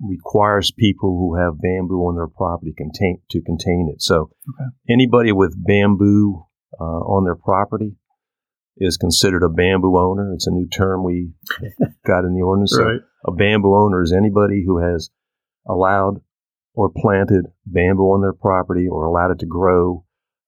requires 0.00 0.70
people 0.70 1.16
who 1.16 1.36
have 1.36 1.60
bamboo 1.60 2.00
on 2.06 2.16
their 2.16 2.26
property 2.28 2.74
contain 2.76 3.20
to 3.30 3.40
contain 3.40 3.90
it. 3.92 4.02
So 4.02 4.30
Okay. 4.48 4.70
anybody 4.90 5.32
with 5.32 5.54
bamboo 5.56 6.44
uh, 6.78 6.84
on 6.84 7.24
their 7.24 7.36
property 7.36 7.96
is 8.76 8.98
considered 8.98 9.42
a 9.42 9.48
bamboo 9.48 9.96
owner. 9.96 10.32
It's 10.34 10.46
a 10.46 10.50
new 10.50 10.68
term 10.68 11.02
we 11.02 11.30
got 12.06 12.24
in 12.24 12.34
the 12.34 12.42
ordinance. 12.42 12.74
So 12.76 12.98
a 13.26 13.32
bamboo 13.32 13.74
owner 13.74 14.02
is 14.02 14.12
anybody 14.12 14.64
who 14.66 14.78
has 14.78 15.08
allowed 15.66 16.20
or 16.76 16.90
planted 16.94 17.46
bamboo 17.64 18.12
on 18.12 18.20
their 18.20 18.34
property 18.34 18.86
or 18.86 19.06
allowed 19.06 19.32
it 19.32 19.38
to 19.40 19.46
grow, 19.46 20.04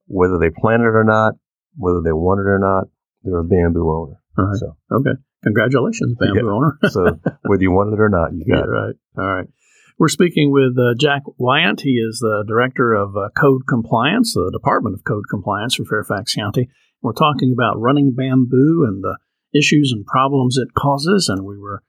whether 0.07 0.39
they 0.39 0.51
planted 0.51 0.85
it 0.85 0.95
or 0.95 1.05
not, 1.05 1.35
whether 1.77 2.03
they 2.05 2.13
want 2.13 2.39
it 2.39 2.47
or 2.47 2.59
not, 2.61 2.85
they're 3.25 3.41
a 3.41 3.45
bamboo 3.45 3.91
owner. 3.91 4.21
Right. 4.37 4.57
So, 4.57 4.77
okay. 4.93 5.19
Congratulations, 5.43 6.15
bamboo 6.21 6.45
yeah. 6.45 6.53
owner. 6.53 6.79
so 6.91 7.19
whether 7.47 7.63
you 7.63 7.73
want 7.73 7.95
it 7.95 8.01
or 8.01 8.11
not, 8.11 8.33
you 8.35 8.45
got 8.45 8.59
yeah, 8.59 8.65
it. 8.65 8.69
Right. 8.69 8.95
All 9.19 9.35
right. 9.37 9.47
We're 9.99 10.09
speaking 10.09 10.53
with 10.53 10.79
uh, 10.79 10.95
Jack 10.97 11.23
Weyant. 11.41 11.81
He 11.81 11.99
is 11.99 12.21
the 12.21 12.45
director 12.47 12.93
of 12.95 13.17
uh, 13.17 13.31
Code 13.37 13.63
Compliance, 13.69 14.35
the 14.35 14.51
Department 14.53 14.95
of 14.95 15.03
Code 15.05 15.25
Compliance 15.29 15.75
for 15.75 15.85
Fairfax 15.85 16.35
County. 16.35 16.69
We're 17.03 17.15
talking 17.15 17.53
about 17.53 17.81
running 17.81 18.15
bamboo 18.15 18.85
and 18.87 19.03
the 19.03 19.17
issues 19.59 19.93
and 19.93 20.05
problems 20.05 20.57
it 20.57 20.69
causes, 20.77 21.29
and 21.29 21.45
we 21.45 21.59
were 21.59 21.83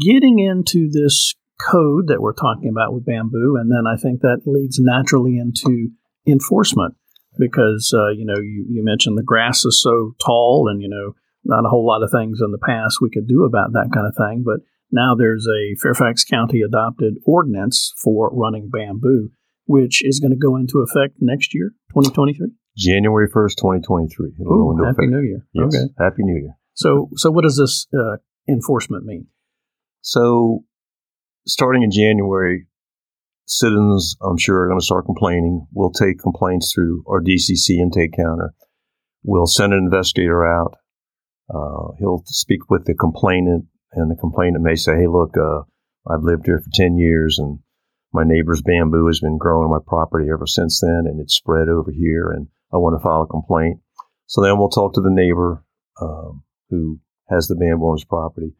getting 0.00 0.38
into 0.40 0.88
this 0.90 1.34
code 1.60 2.08
that 2.08 2.20
we're 2.20 2.34
talking 2.34 2.68
about 2.68 2.92
with 2.92 3.06
bamboo, 3.06 3.56
and 3.58 3.70
then 3.70 3.84
I 3.86 3.96
think 4.00 4.20
that 4.20 4.42
leads 4.46 4.78
naturally 4.80 5.38
into 5.38 5.90
enforcement 6.26 6.94
because 7.38 7.92
uh, 7.94 8.10
you 8.10 8.24
know 8.24 8.40
you, 8.40 8.66
you 8.68 8.84
mentioned 8.84 9.18
the 9.18 9.22
grass 9.22 9.64
is 9.64 9.80
so 9.80 10.14
tall, 10.24 10.68
and 10.70 10.82
you 10.82 10.88
know 10.88 11.14
not 11.44 11.66
a 11.66 11.68
whole 11.68 11.86
lot 11.86 12.02
of 12.02 12.10
things 12.10 12.40
in 12.42 12.50
the 12.52 12.58
past 12.58 12.98
we 13.00 13.10
could 13.10 13.28
do 13.28 13.44
about 13.44 13.72
that 13.72 13.90
kind 13.92 14.06
of 14.06 14.14
thing, 14.16 14.42
but 14.44 14.64
now 14.90 15.14
there's 15.14 15.46
a 15.46 15.74
Fairfax 15.82 16.24
County 16.24 16.60
adopted 16.60 17.14
ordinance 17.26 17.92
for 18.02 18.30
running 18.32 18.70
bamboo, 18.72 19.30
which 19.66 20.04
is 20.04 20.20
going 20.20 20.30
to 20.30 20.36
go 20.36 20.56
into 20.56 20.78
effect 20.78 21.16
next 21.20 21.54
year, 21.54 21.72
2023. 21.90 22.48
January 22.76 23.28
1st, 23.28 23.56
2023. 23.56 24.32
It'll 24.40 24.52
Ooh, 24.52 24.64
go 24.64 24.70
into 24.72 24.84
Happy 24.84 25.06
effect. 25.06 25.10
New 25.10 25.20
Year. 25.20 25.46
Yes, 25.52 25.74
okay. 25.74 25.92
Happy 25.98 26.22
New 26.22 26.40
Year. 26.40 26.56
So, 26.74 27.08
so 27.16 27.30
what 27.30 27.42
does 27.42 27.56
this 27.56 27.86
uh, 27.92 28.16
enforcement 28.48 29.04
mean? 29.04 29.26
So, 30.00 30.64
starting 31.46 31.82
in 31.82 31.90
January, 31.90 32.66
citizens, 33.46 34.16
I'm 34.22 34.38
sure, 34.38 34.62
are 34.62 34.68
going 34.68 34.80
to 34.80 34.84
start 34.84 35.06
complaining. 35.06 35.66
We'll 35.72 35.92
take 35.92 36.18
complaints 36.18 36.72
through 36.72 37.04
our 37.06 37.20
DCC 37.20 37.78
intake 37.80 38.12
counter. 38.16 38.54
We'll 39.22 39.46
send 39.46 39.72
an 39.72 39.84
investigator 39.84 40.44
out. 40.44 40.74
Uh, 41.48 41.92
he'll 41.98 42.22
speak 42.26 42.70
with 42.70 42.86
the 42.86 42.94
complainant, 42.94 43.66
and 43.92 44.10
the 44.10 44.16
complainant 44.16 44.64
may 44.64 44.74
say, 44.74 44.96
"Hey, 44.96 45.06
look, 45.06 45.36
uh, 45.36 45.62
I've 46.10 46.22
lived 46.22 46.46
here 46.46 46.58
for 46.58 46.70
ten 46.72 46.96
years, 46.96 47.38
and 47.38 47.58
my 48.12 48.24
neighbor's 48.24 48.62
bamboo 48.62 49.06
has 49.06 49.20
been 49.20 49.38
growing 49.38 49.64
on 49.64 49.70
my 49.70 49.84
property 49.86 50.28
ever 50.30 50.46
since 50.46 50.80
then, 50.80 51.04
and 51.06 51.20
it's 51.20 51.34
spread 51.34 51.68
over 51.68 51.90
here, 51.90 52.30
and 52.30 52.48
I 52.72 52.78
want 52.78 52.98
to 52.98 53.02
file 53.02 53.22
a 53.22 53.26
complaint." 53.26 53.80
So 54.26 54.42
then 54.42 54.58
we'll 54.58 54.70
talk 54.70 54.94
to 54.94 55.02
the 55.02 55.10
neighbor 55.12 55.64
um, 56.00 56.42
who 56.70 56.98
has 57.28 57.46
the 57.46 57.56
bamboo 57.56 57.84
on 57.84 57.96
his 57.96 58.04
property 58.04 58.54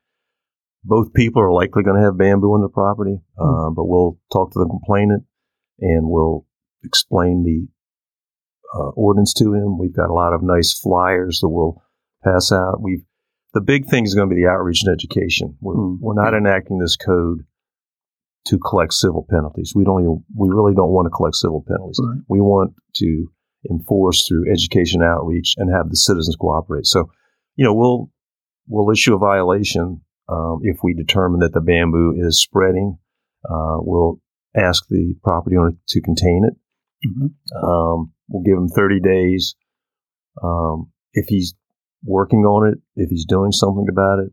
both 0.84 1.14
people 1.14 1.42
are 1.42 1.52
likely 1.52 1.82
going 1.82 1.96
to 1.96 2.04
have 2.04 2.18
bamboo 2.18 2.52
on 2.52 2.60
their 2.60 2.68
property, 2.68 3.18
mm. 3.38 3.68
uh, 3.68 3.70
but 3.70 3.84
we'll 3.86 4.18
talk 4.32 4.52
to 4.52 4.58
the 4.58 4.68
complainant 4.68 5.24
and 5.80 6.08
we'll 6.08 6.46
explain 6.84 7.42
the 7.42 7.66
uh, 8.78 8.90
ordinance 8.90 9.32
to 9.34 9.54
him. 9.54 9.78
We've 9.78 9.96
got 9.96 10.10
a 10.10 10.14
lot 10.14 10.34
of 10.34 10.42
nice 10.42 10.78
flyers 10.78 11.40
that 11.40 11.48
we'll 11.48 11.82
pass 12.22 12.52
out. 12.52 12.80
We've 12.80 13.04
the 13.54 13.60
big 13.60 13.86
thing 13.86 14.04
is 14.04 14.14
going 14.14 14.28
to 14.28 14.34
be 14.34 14.42
the 14.42 14.48
outreach 14.48 14.82
and 14.84 14.92
education. 14.92 15.56
We're, 15.60 15.76
mm. 15.76 15.98
we're 16.00 16.20
not 16.20 16.34
enacting 16.34 16.78
this 16.78 16.96
code 16.96 17.44
to 18.46 18.58
collect 18.58 18.92
civil 18.92 19.26
penalties. 19.30 19.72
We 19.74 19.84
don't 19.84 20.02
even, 20.02 20.24
we 20.36 20.48
really 20.48 20.74
don't 20.74 20.90
want 20.90 21.06
to 21.06 21.10
collect 21.10 21.36
civil 21.36 21.64
penalties. 21.66 22.00
Right. 22.02 22.20
We 22.28 22.40
want 22.40 22.74
to 22.96 23.26
enforce 23.70 24.26
through 24.26 24.50
education 24.52 25.02
outreach 25.02 25.54
and 25.56 25.72
have 25.72 25.88
the 25.88 25.96
citizens 25.96 26.36
cooperate. 26.36 26.86
So, 26.86 27.10
you 27.54 27.64
know, 27.64 27.72
we'll 27.74 28.10
we'll 28.66 28.90
issue 28.90 29.14
a 29.14 29.18
violation 29.18 30.02
um, 30.28 30.60
if 30.62 30.78
we 30.82 30.94
determine 30.94 31.40
that 31.40 31.52
the 31.52 31.60
bamboo 31.60 32.14
is 32.16 32.40
spreading, 32.40 32.98
uh, 33.44 33.76
we'll 33.78 34.20
ask 34.56 34.86
the 34.88 35.14
property 35.22 35.56
owner 35.56 35.72
to 35.88 36.00
contain 36.00 36.44
it. 36.48 37.08
Mm-hmm. 37.08 37.66
Um, 37.66 38.12
we'll 38.28 38.42
give 38.42 38.56
him 38.56 38.68
30 38.68 39.00
days. 39.00 39.54
Um, 40.42 40.90
if 41.12 41.26
he's 41.28 41.54
working 42.02 42.40
on 42.40 42.72
it, 42.72 42.78
if 42.96 43.10
he's 43.10 43.26
doing 43.26 43.52
something 43.52 43.86
about 43.90 44.20
it, 44.20 44.32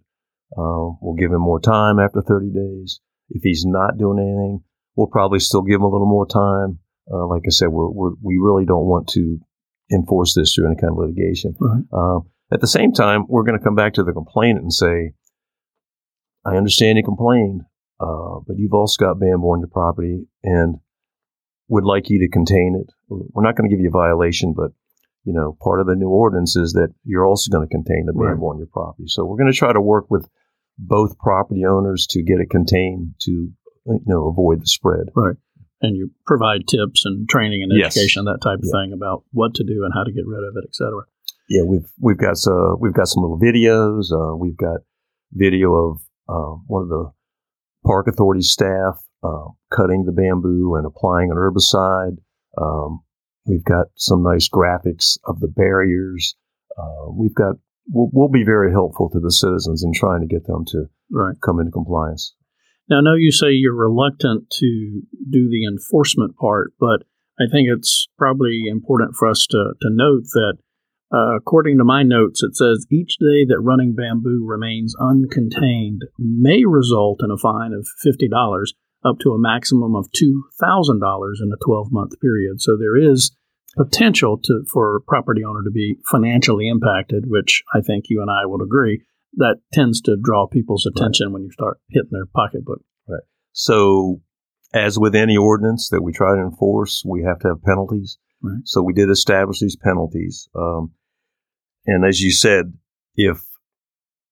uh, 0.58 0.96
we'll 1.02 1.16
give 1.16 1.32
him 1.32 1.42
more 1.42 1.60
time 1.60 2.00
after 2.00 2.22
30 2.22 2.52
days. 2.52 3.00
If 3.30 3.44
he's 3.44 3.64
not 3.66 3.98
doing 3.98 4.20
anything, 4.20 4.64
we'll 4.96 5.08
probably 5.08 5.40
still 5.40 5.62
give 5.62 5.76
him 5.76 5.84
a 5.84 5.90
little 5.90 6.08
more 6.08 6.28
time. 6.28 6.80
Uh, 7.12 7.28
like 7.28 7.44
I 7.46 7.50
said, 7.52 7.70
we're, 7.70 7.90
we're, 7.90 8.14
we 8.22 8.38
really 8.42 8.66
don't 8.66 8.86
want 8.86 9.08
to 9.10 9.40
enforce 9.92 10.36
this 10.36 10.54
through 10.54 10.68
any 10.68 10.76
kind 10.76 10.92
of 10.92 10.98
litigation. 10.98 11.56
Right. 11.60 11.84
Um, 11.94 12.30
at 12.54 12.62
the 12.62 12.68
same 12.68 12.92
time, 12.92 13.26
we're 13.28 13.44
going 13.44 13.58
to 13.58 13.64
come 13.64 13.76
back 13.76 13.94
to 13.94 14.04
the 14.04 14.12
complainant 14.12 14.64
and 14.64 14.74
say, 14.74 15.14
I 16.46 16.56
understand 16.56 16.98
you 16.98 17.04
complained, 17.04 17.62
uh, 18.00 18.40
but 18.46 18.58
you've 18.58 18.74
also 18.74 19.04
got 19.04 19.20
bamboo 19.20 19.48
on 19.48 19.60
your 19.60 19.70
property 19.70 20.28
and 20.44 20.78
would 21.68 21.86
like 21.86 22.10
you 22.10 22.20
to 22.20 22.30
contain 22.30 22.82
it. 22.82 22.92
We're 23.10 23.44
not 23.44 23.56
going 23.56 23.70
to 23.70 23.76
give 23.76 23.82
you 23.82 23.90
a 23.90 23.92
violation, 23.92 24.54
but 24.56 24.72
you 25.24 25.34
know, 25.34 25.56
part 25.62 25.80
of 25.80 25.88
the 25.88 25.96
new 25.96 26.10
ordinance 26.10 26.56
is 26.56 26.74
that 26.74 26.94
you're 27.06 27.26
also 27.26 27.52
going 27.52 27.68
to 27.68 27.72
contain 27.72 28.06
the 28.08 28.14
bamboo 28.14 28.46
right. 28.46 28.54
on 28.54 28.58
your 28.58 28.68
property. 28.68 29.04
So 29.08 29.24
we're 29.24 29.38
going 29.38 29.52
to 29.52 29.58
try 29.58 29.72
to 29.72 29.82
work 29.82 30.10
with 30.10 30.28
both 30.78 31.18
property 31.20 31.64
owners 31.66 32.08
to 32.10 32.24
get 32.24 32.40
it 32.40 32.50
contained 32.50 33.14
to 33.22 33.32
you 33.32 34.00
know 34.06 34.28
avoid 34.28 34.62
the 34.62 34.68
spread. 34.68 35.08
Right. 35.16 35.36
And 35.82 35.96
you 35.96 36.12
provide 36.28 36.68
tips 36.68 37.06
and 37.06 37.28
training 37.28 37.64
and 37.64 37.72
education, 37.72 38.26
yes. 38.26 38.34
that 38.34 38.48
type 38.48 38.60
of 38.60 38.66
yeah. 38.66 38.82
thing 38.82 38.94
about 38.94 39.24
what 39.32 39.56
to 39.56 39.64
do 39.64 39.84
and 39.84 39.92
how 39.96 40.04
to 40.04 40.12
get 40.12 40.28
rid 40.28 40.44
of 40.48 40.56
it, 40.56 40.64
et 40.68 40.76
cetera. 40.76 41.04
Yeah, 41.50 41.64
we've 41.64 41.90
we've 42.00 42.18
got 42.18 42.38
uh, 42.48 42.76
we've 42.80 42.94
got 42.94 43.08
some 43.08 43.24
little 43.24 43.40
videos. 43.40 44.12
Uh, 44.12 44.36
we've 44.36 44.58
got 44.58 44.82
video 45.34 45.74
of 45.74 46.02
uh, 46.30 46.56
one 46.68 46.84
of 46.84 46.90
the 46.90 47.12
park 47.86 48.08
authority 48.08 48.42
staff 48.42 49.02
uh, 49.24 49.46
cutting 49.72 50.06
the 50.06 50.12
bamboo 50.12 50.76
and 50.76 50.86
applying 50.86 51.32
an 51.32 51.38
herbicide. 51.38 52.18
Um, 52.60 53.02
we've 53.46 53.64
got 53.64 53.88
some 53.96 54.24
nice 54.24 54.50
graphics 54.50 55.18
of 55.26 55.40
the 55.40 55.48
barriers. 55.48 56.36
Uh, 56.78 57.12
we've 57.12 57.36
got 57.36 57.56
we'll, 57.90 58.10
we'll, 58.14 58.30
be 58.30 58.44
very 58.44 58.72
helpful 58.72 59.10
to 59.10 59.20
the 59.20 59.32
citizens 59.32 59.84
in 59.84 59.94
trying 59.94 60.22
to 60.22 60.28
get 60.28 60.46
them 60.46 60.64
to 60.68 60.86
right. 61.12 61.36
come 61.42 61.60
into 61.60 61.72
compliance. 61.72 62.34
Now, 62.90 62.98
I 62.98 63.02
know 63.02 63.16
you 63.16 63.32
say 63.32 63.52
you're 63.52 63.76
reluctant 63.76 64.50
to 64.50 65.02
do 65.30 65.50
the 65.50 65.66
enforcement 65.66 66.36
part, 66.36 66.74
but 66.80 67.04
I 67.40 67.46
think 67.52 67.70
it's 67.70 68.08
probably 68.18 68.64
important 68.68 69.16
for 69.18 69.28
us 69.28 69.48
to, 69.50 69.74
to 69.82 69.90
note 69.92 70.24
that 70.34 70.58
uh, 71.14 71.36
according 71.36 71.78
to 71.78 71.84
my 71.84 72.04
notes, 72.04 72.42
it 72.42 72.56
says 72.56 72.88
each 72.92 73.18
day 73.20 73.46
that 73.48 73.62
running 73.62 73.94
bamboo 73.94 74.46
remains 74.46 74.96
uncontained 74.96 76.02
may 76.18 76.64
result 76.66 77.20
in 77.24 77.32
a 77.32 77.38
fine 77.38 77.74
of 77.74 77.88
$50 78.06 78.30
up 79.04 79.18
to 79.20 79.32
a 79.32 79.40
maximum 79.40 79.96
of 79.96 80.08
$2,000 80.12 81.34
in 81.42 81.52
a 81.52 81.66
12 81.66 81.88
month 81.92 82.14
period. 82.22 82.62
So 82.62 82.78
there 82.78 82.96
is 82.96 83.36
potential 83.76 84.38
to, 84.44 84.64
for 84.72 84.98
a 84.98 85.02
property 85.02 85.44
owner 85.44 85.64
to 85.64 85.72
be 85.72 85.98
financially 86.10 86.68
impacted, 86.68 87.26
which 87.28 87.64
I 87.74 87.82
think 87.82 88.06
you 88.10 88.22
and 88.22 88.30
I 88.30 88.46
would 88.46 88.62
agree 88.62 89.04
that 89.36 89.58
tends 89.74 90.02
to 90.02 90.18
draw 90.22 90.48
people's 90.48 90.86
attention 90.86 91.28
right. 91.28 91.34
when 91.34 91.44
you 91.44 91.52
start 91.52 91.80
hitting 91.90 92.10
their 92.12 92.26
pocketbook. 92.26 92.82
Right. 93.08 93.24
So, 93.54 94.22
as 94.74 95.00
with 95.00 95.16
any 95.16 95.38
ordinance 95.38 95.90
that 95.90 96.02
we 96.02 96.12
try 96.14 96.36
to 96.36 96.42
enforce, 96.42 97.04
we 97.06 97.24
have 97.24 97.40
to 97.40 97.50
have 97.50 97.64
penalties. 97.64 98.18
Right. 98.42 98.62
So 98.66 98.82
we 98.82 98.94
did 98.94 99.10
establish 99.10 99.60
these 99.60 99.76
penalties. 99.76 100.50
Um, 100.56 100.92
and 101.86 102.06
as 102.06 102.20
you 102.22 102.32
said, 102.32 102.74
if 103.16 103.40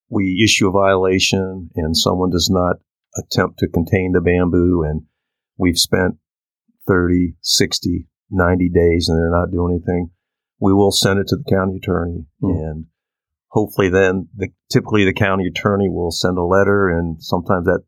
we 0.09 0.41
issue 0.43 0.67
a 0.67 0.71
violation 0.71 1.69
and 1.75 1.95
someone 1.95 2.29
does 2.29 2.49
not 2.51 2.77
attempt 3.15 3.59
to 3.59 3.67
contain 3.67 4.11
the 4.13 4.21
bamboo 4.21 4.83
and 4.83 5.03
we've 5.57 5.77
spent 5.77 6.15
30, 6.87 7.35
60, 7.41 8.07
90 8.31 8.69
days 8.69 9.09
and 9.09 9.17
they're 9.17 9.31
not 9.31 9.51
doing 9.51 9.75
anything, 9.75 10.09
we 10.59 10.73
will 10.73 10.91
send 10.91 11.19
it 11.19 11.27
to 11.27 11.37
the 11.37 11.49
county 11.49 11.77
attorney 11.77 12.25
mm. 12.41 12.51
and 12.51 12.85
hopefully 13.49 13.89
then 13.89 14.27
the, 14.35 14.49
typically 14.71 15.05
the 15.05 15.13
county 15.13 15.47
attorney 15.47 15.89
will 15.89 16.11
send 16.11 16.37
a 16.37 16.43
letter 16.43 16.89
and 16.89 17.21
sometimes 17.21 17.65
that 17.65 17.83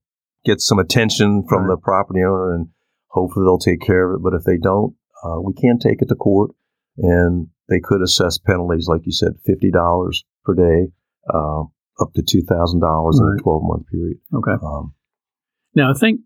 gets 0.45 0.65
some 0.65 0.79
attention 0.79 1.43
from 1.47 1.63
right. 1.63 1.75
the 1.75 1.81
property 1.81 2.21
owner 2.21 2.53
and 2.53 2.67
hopefully 3.07 3.45
they'll 3.45 3.59
take 3.59 3.81
care 3.81 4.09
of 4.09 4.19
it. 4.19 4.23
But 4.23 4.33
if 4.33 4.43
they 4.43 4.57
don't, 4.61 4.95
uh, 5.23 5.39
we 5.41 5.53
can 5.53 5.77
take 5.77 6.01
it 6.01 6.07
to 6.07 6.15
court 6.15 6.51
and 6.97 7.47
they 7.71 7.79
could 7.81 8.01
assess 8.01 8.37
penalties, 8.37 8.87
like 8.87 9.01
you 9.05 9.13
said, 9.13 9.31
fifty 9.45 9.71
dollars 9.71 10.23
per 10.43 10.53
day, 10.53 10.91
uh, 11.33 11.61
up 11.99 12.13
to 12.15 12.21
two 12.21 12.43
thousand 12.43 12.81
dollars 12.81 13.19
in 13.19 13.25
a 13.25 13.41
twelve 13.41 13.63
month 13.63 13.87
period. 13.87 14.17
Okay. 14.33 14.57
Um, 14.61 14.93
now, 15.73 15.89
I 15.89 15.93
think 15.97 16.21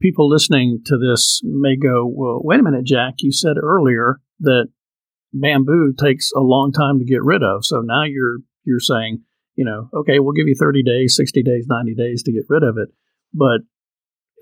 people 0.00 0.28
listening 0.28 0.80
to 0.86 0.96
this 0.96 1.42
may 1.44 1.76
go, 1.76 2.06
"Well, 2.06 2.40
wait 2.42 2.60
a 2.60 2.62
minute, 2.62 2.86
Jack. 2.86 3.16
You 3.18 3.30
said 3.30 3.56
earlier 3.62 4.20
that 4.40 4.68
bamboo 5.32 5.92
takes 5.98 6.32
a 6.34 6.40
long 6.40 6.72
time 6.72 6.98
to 6.98 7.04
get 7.04 7.22
rid 7.22 7.42
of. 7.42 7.64
So 7.64 7.80
now 7.80 8.04
you're 8.04 8.38
you're 8.64 8.80
saying, 8.80 9.22
you 9.54 9.64
know, 9.64 9.88
okay, 9.94 10.18
we'll 10.18 10.32
give 10.32 10.48
you 10.48 10.56
thirty 10.58 10.82
days, 10.82 11.14
sixty 11.16 11.42
days, 11.42 11.66
ninety 11.68 11.94
days 11.94 12.22
to 12.24 12.32
get 12.32 12.44
rid 12.48 12.62
of 12.62 12.76
it, 12.78 12.88
but 13.34 13.60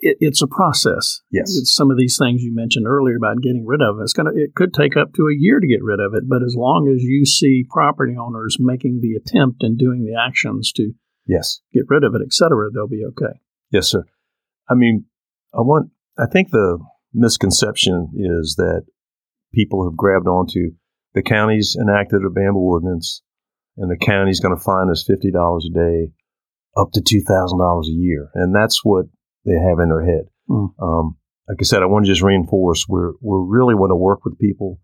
it, 0.00 0.16
it's 0.20 0.42
a 0.42 0.46
process. 0.46 1.20
Yes, 1.30 1.56
it's 1.56 1.74
some 1.74 1.90
of 1.90 1.98
these 1.98 2.18
things 2.18 2.42
you 2.42 2.54
mentioned 2.54 2.86
earlier 2.86 3.16
about 3.16 3.42
getting 3.42 3.66
rid 3.66 3.82
of 3.82 3.98
it. 3.98 4.02
It's 4.02 4.12
gonna 4.12 4.30
it 4.34 4.54
could 4.54 4.74
take 4.74 4.96
up 4.96 5.12
to 5.14 5.22
a 5.22 5.36
year 5.36 5.60
to 5.60 5.66
get 5.66 5.82
rid 5.82 6.00
of 6.00 6.14
it, 6.14 6.28
but 6.28 6.42
as 6.42 6.54
long 6.56 6.92
as 6.94 7.02
you 7.02 7.24
see 7.24 7.64
property 7.68 8.14
owners 8.18 8.56
making 8.58 9.00
the 9.00 9.14
attempt 9.14 9.62
and 9.62 9.78
doing 9.78 10.04
the 10.04 10.18
actions 10.18 10.72
to 10.72 10.92
yes 11.26 11.60
get 11.72 11.84
rid 11.88 12.04
of 12.04 12.14
it, 12.14 12.22
etc., 12.24 12.70
they'll 12.72 12.88
be 12.88 13.04
okay. 13.04 13.38
Yes, 13.70 13.88
sir. 13.88 14.04
I 14.68 14.74
mean, 14.74 15.06
I 15.54 15.60
want. 15.60 15.90
I 16.18 16.26
think 16.26 16.50
the 16.50 16.78
misconception 17.14 18.10
is 18.16 18.56
that 18.58 18.82
people 19.52 19.88
have 19.88 19.96
grabbed 19.96 20.26
onto 20.26 20.72
the 21.14 21.22
county's 21.22 21.76
enacted 21.80 22.22
a 22.24 22.30
bamboo 22.30 22.58
ordinance, 22.58 23.22
and 23.76 23.90
the 23.90 23.96
county's 23.96 24.40
going 24.40 24.56
to 24.56 24.62
fine 24.62 24.90
us 24.90 25.04
fifty 25.06 25.30
dollars 25.30 25.68
a 25.70 25.74
day, 25.74 26.12
up 26.76 26.92
to 26.92 27.00
two 27.00 27.22
thousand 27.26 27.58
dollars 27.58 27.88
a 27.88 27.96
year, 27.96 28.30
and 28.34 28.54
that's 28.54 28.84
what 28.84 29.06
they 29.44 29.54
have 29.54 29.78
in 29.78 29.88
their 29.88 30.04
head. 30.04 30.28
Mm. 30.48 30.70
Um, 30.80 31.16
like 31.48 31.58
I 31.60 31.64
said, 31.64 31.82
I 31.82 31.86
want 31.86 32.04
to 32.04 32.12
just 32.12 32.22
reinforce 32.22 32.86
we're 32.88 33.12
we 33.20 33.46
really 33.48 33.74
want 33.74 33.90
to 33.90 33.96
work 33.96 34.24
with 34.24 34.38
people. 34.38 34.80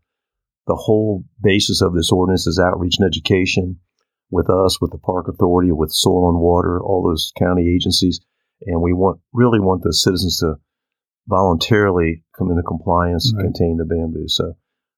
The 0.67 0.77
whole 0.77 1.25
basis 1.43 1.83
of 1.83 1.95
this 1.95 2.11
ordinance 2.11 2.47
is 2.47 2.59
outreach 2.59 2.97
and 2.99 3.07
education 3.07 3.81
with 4.31 4.49
us, 4.49 4.81
with 4.81 4.91
the 4.91 4.99
park 4.99 5.29
authority, 5.29 5.73
with 5.73 5.93
soil 5.93 6.31
and 6.31 6.41
water, 6.41 6.81
all 6.83 7.03
those 7.03 7.33
county 7.39 7.75
agencies, 7.75 8.21
and 8.63 8.81
we 8.81 8.93
want 8.93 9.21
really 9.33 9.61
want 9.61 9.83
the 9.83 9.93
citizens 9.93 10.39
to 10.39 10.55
voluntarily 11.27 12.23
come 12.37 12.51
into 12.51 12.63
compliance 12.63 13.33
right. 13.35 13.45
and 13.45 13.55
contain 13.55 13.77
the 13.77 13.85
bamboo. 13.85 14.29
So 14.29 14.55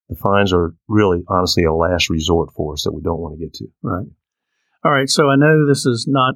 the 0.08 0.16
fines 0.16 0.52
are 0.52 0.74
really, 0.88 1.22
honestly, 1.28 1.64
a 1.64 1.72
last 1.72 2.10
resort 2.10 2.50
for 2.54 2.74
us 2.74 2.84
that 2.84 2.92
we 2.92 3.02
don't 3.02 3.20
want 3.20 3.38
to 3.38 3.44
get 3.44 3.54
to. 3.54 3.66
Right. 3.82 4.06
All 4.84 4.92
right. 4.92 5.08
So 5.08 5.28
I 5.28 5.36
know 5.36 5.66
this 5.66 5.84
is 5.84 6.06
not 6.08 6.34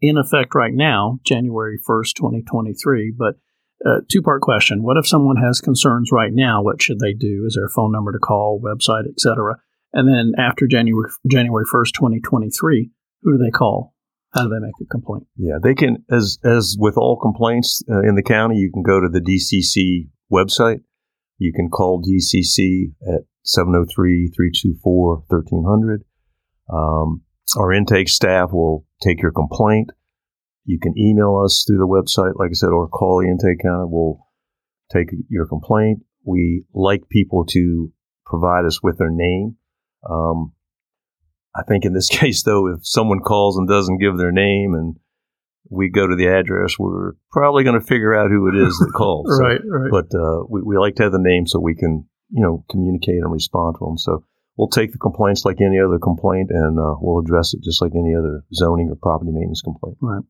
in 0.00 0.16
effect 0.18 0.54
right 0.54 0.74
now, 0.74 1.18
January 1.24 1.78
1st, 1.88 2.14
2023, 2.16 3.14
but 3.16 3.36
uh, 3.84 4.00
two 4.10 4.22
part 4.22 4.40
question. 4.40 4.82
What 4.82 4.96
if 4.96 5.06
someone 5.06 5.36
has 5.36 5.60
concerns 5.60 6.10
right 6.12 6.32
now? 6.32 6.62
What 6.62 6.82
should 6.82 7.00
they 7.00 7.12
do? 7.12 7.44
Is 7.46 7.54
there 7.54 7.66
a 7.66 7.70
phone 7.70 7.92
number 7.92 8.12
to 8.12 8.18
call, 8.18 8.60
website, 8.60 9.08
etc.? 9.08 9.56
And 9.92 10.08
then 10.08 10.32
after 10.38 10.66
January 10.66 11.10
January 11.30 11.64
1st, 11.72 11.92
2023, 11.94 12.90
who 13.22 13.32
do 13.32 13.44
they 13.44 13.50
call? 13.50 13.94
How 14.32 14.42
do 14.44 14.48
they 14.48 14.58
make 14.58 14.74
a 14.82 14.86
complaint? 14.86 15.26
Yeah, 15.36 15.58
they 15.62 15.74
can, 15.74 16.04
as 16.10 16.38
as 16.42 16.76
with 16.78 16.96
all 16.96 17.16
complaints 17.16 17.82
uh, 17.88 18.00
in 18.00 18.16
the 18.16 18.22
county, 18.22 18.56
you 18.56 18.70
can 18.72 18.82
go 18.82 19.00
to 19.00 19.08
the 19.08 19.20
DCC 19.20 20.08
website. 20.32 20.80
You 21.38 21.52
can 21.52 21.68
call 21.68 22.02
DCC 22.02 22.94
at 23.06 23.22
703 23.44 24.32
324 24.34 25.24
1300. 25.28 26.04
Our 27.56 27.72
intake 27.72 28.08
staff 28.08 28.50
will 28.52 28.86
take 29.02 29.22
your 29.22 29.32
complaint. 29.32 29.90
You 30.64 30.78
can 30.80 30.94
email 30.98 31.42
us 31.44 31.64
through 31.66 31.78
the 31.78 31.86
website, 31.86 32.38
like 32.38 32.50
I 32.50 32.54
said, 32.54 32.70
or 32.70 32.88
call 32.88 33.20
the 33.20 33.28
intake 33.28 33.62
counter. 33.62 33.86
We'll 33.86 34.18
take 34.92 35.08
your 35.28 35.46
complaint. 35.46 36.04
We 36.24 36.64
like 36.72 37.08
people 37.10 37.44
to 37.50 37.92
provide 38.24 38.64
us 38.64 38.82
with 38.82 38.98
their 38.98 39.10
name. 39.10 39.56
Um, 40.08 40.52
I 41.54 41.62
think 41.62 41.84
in 41.84 41.92
this 41.92 42.08
case, 42.20 42.42
though, 42.42 42.68
if 42.68 42.80
someone 42.82 43.20
calls 43.20 43.58
and 43.58 43.68
doesn't 43.68 43.98
give 43.98 44.16
their 44.16 44.32
name 44.32 44.74
and 44.74 44.96
we 45.70 45.88
go 45.90 46.06
to 46.06 46.16
the 46.16 46.28
address, 46.28 46.78
we're 46.78 47.12
probably 47.30 47.64
going 47.64 47.78
to 47.78 47.86
figure 47.86 48.14
out 48.14 48.30
who 48.30 48.48
it 48.48 48.56
is 48.56 48.76
that 48.78 48.92
called. 48.96 49.26
right, 49.28 49.60
so, 49.60 49.68
right. 49.68 49.90
But 49.90 50.18
uh, 50.18 50.44
we, 50.48 50.62
we 50.62 50.78
like 50.78 50.96
to 50.96 51.04
have 51.04 51.12
the 51.12 51.18
name 51.18 51.46
so 51.46 51.60
we 51.60 51.74
can, 51.74 52.06
you 52.30 52.42
know, 52.42 52.64
communicate 52.70 53.22
and 53.22 53.32
respond 53.32 53.76
to 53.78 53.84
them. 53.84 53.98
So 53.98 54.24
we'll 54.56 54.68
take 54.68 54.92
the 54.92 54.98
complaints 54.98 55.44
like 55.44 55.60
any 55.60 55.78
other 55.80 55.98
complaint 55.98 56.50
and 56.50 56.78
uh, 56.78 56.94
we'll 57.00 57.22
address 57.22 57.54
it 57.54 57.62
just 57.62 57.82
like 57.82 57.92
any 57.94 58.14
other 58.14 58.44
zoning 58.52 58.88
or 58.90 58.96
property 58.96 59.30
maintenance 59.32 59.62
complaint. 59.62 59.96
Right. 60.00 60.22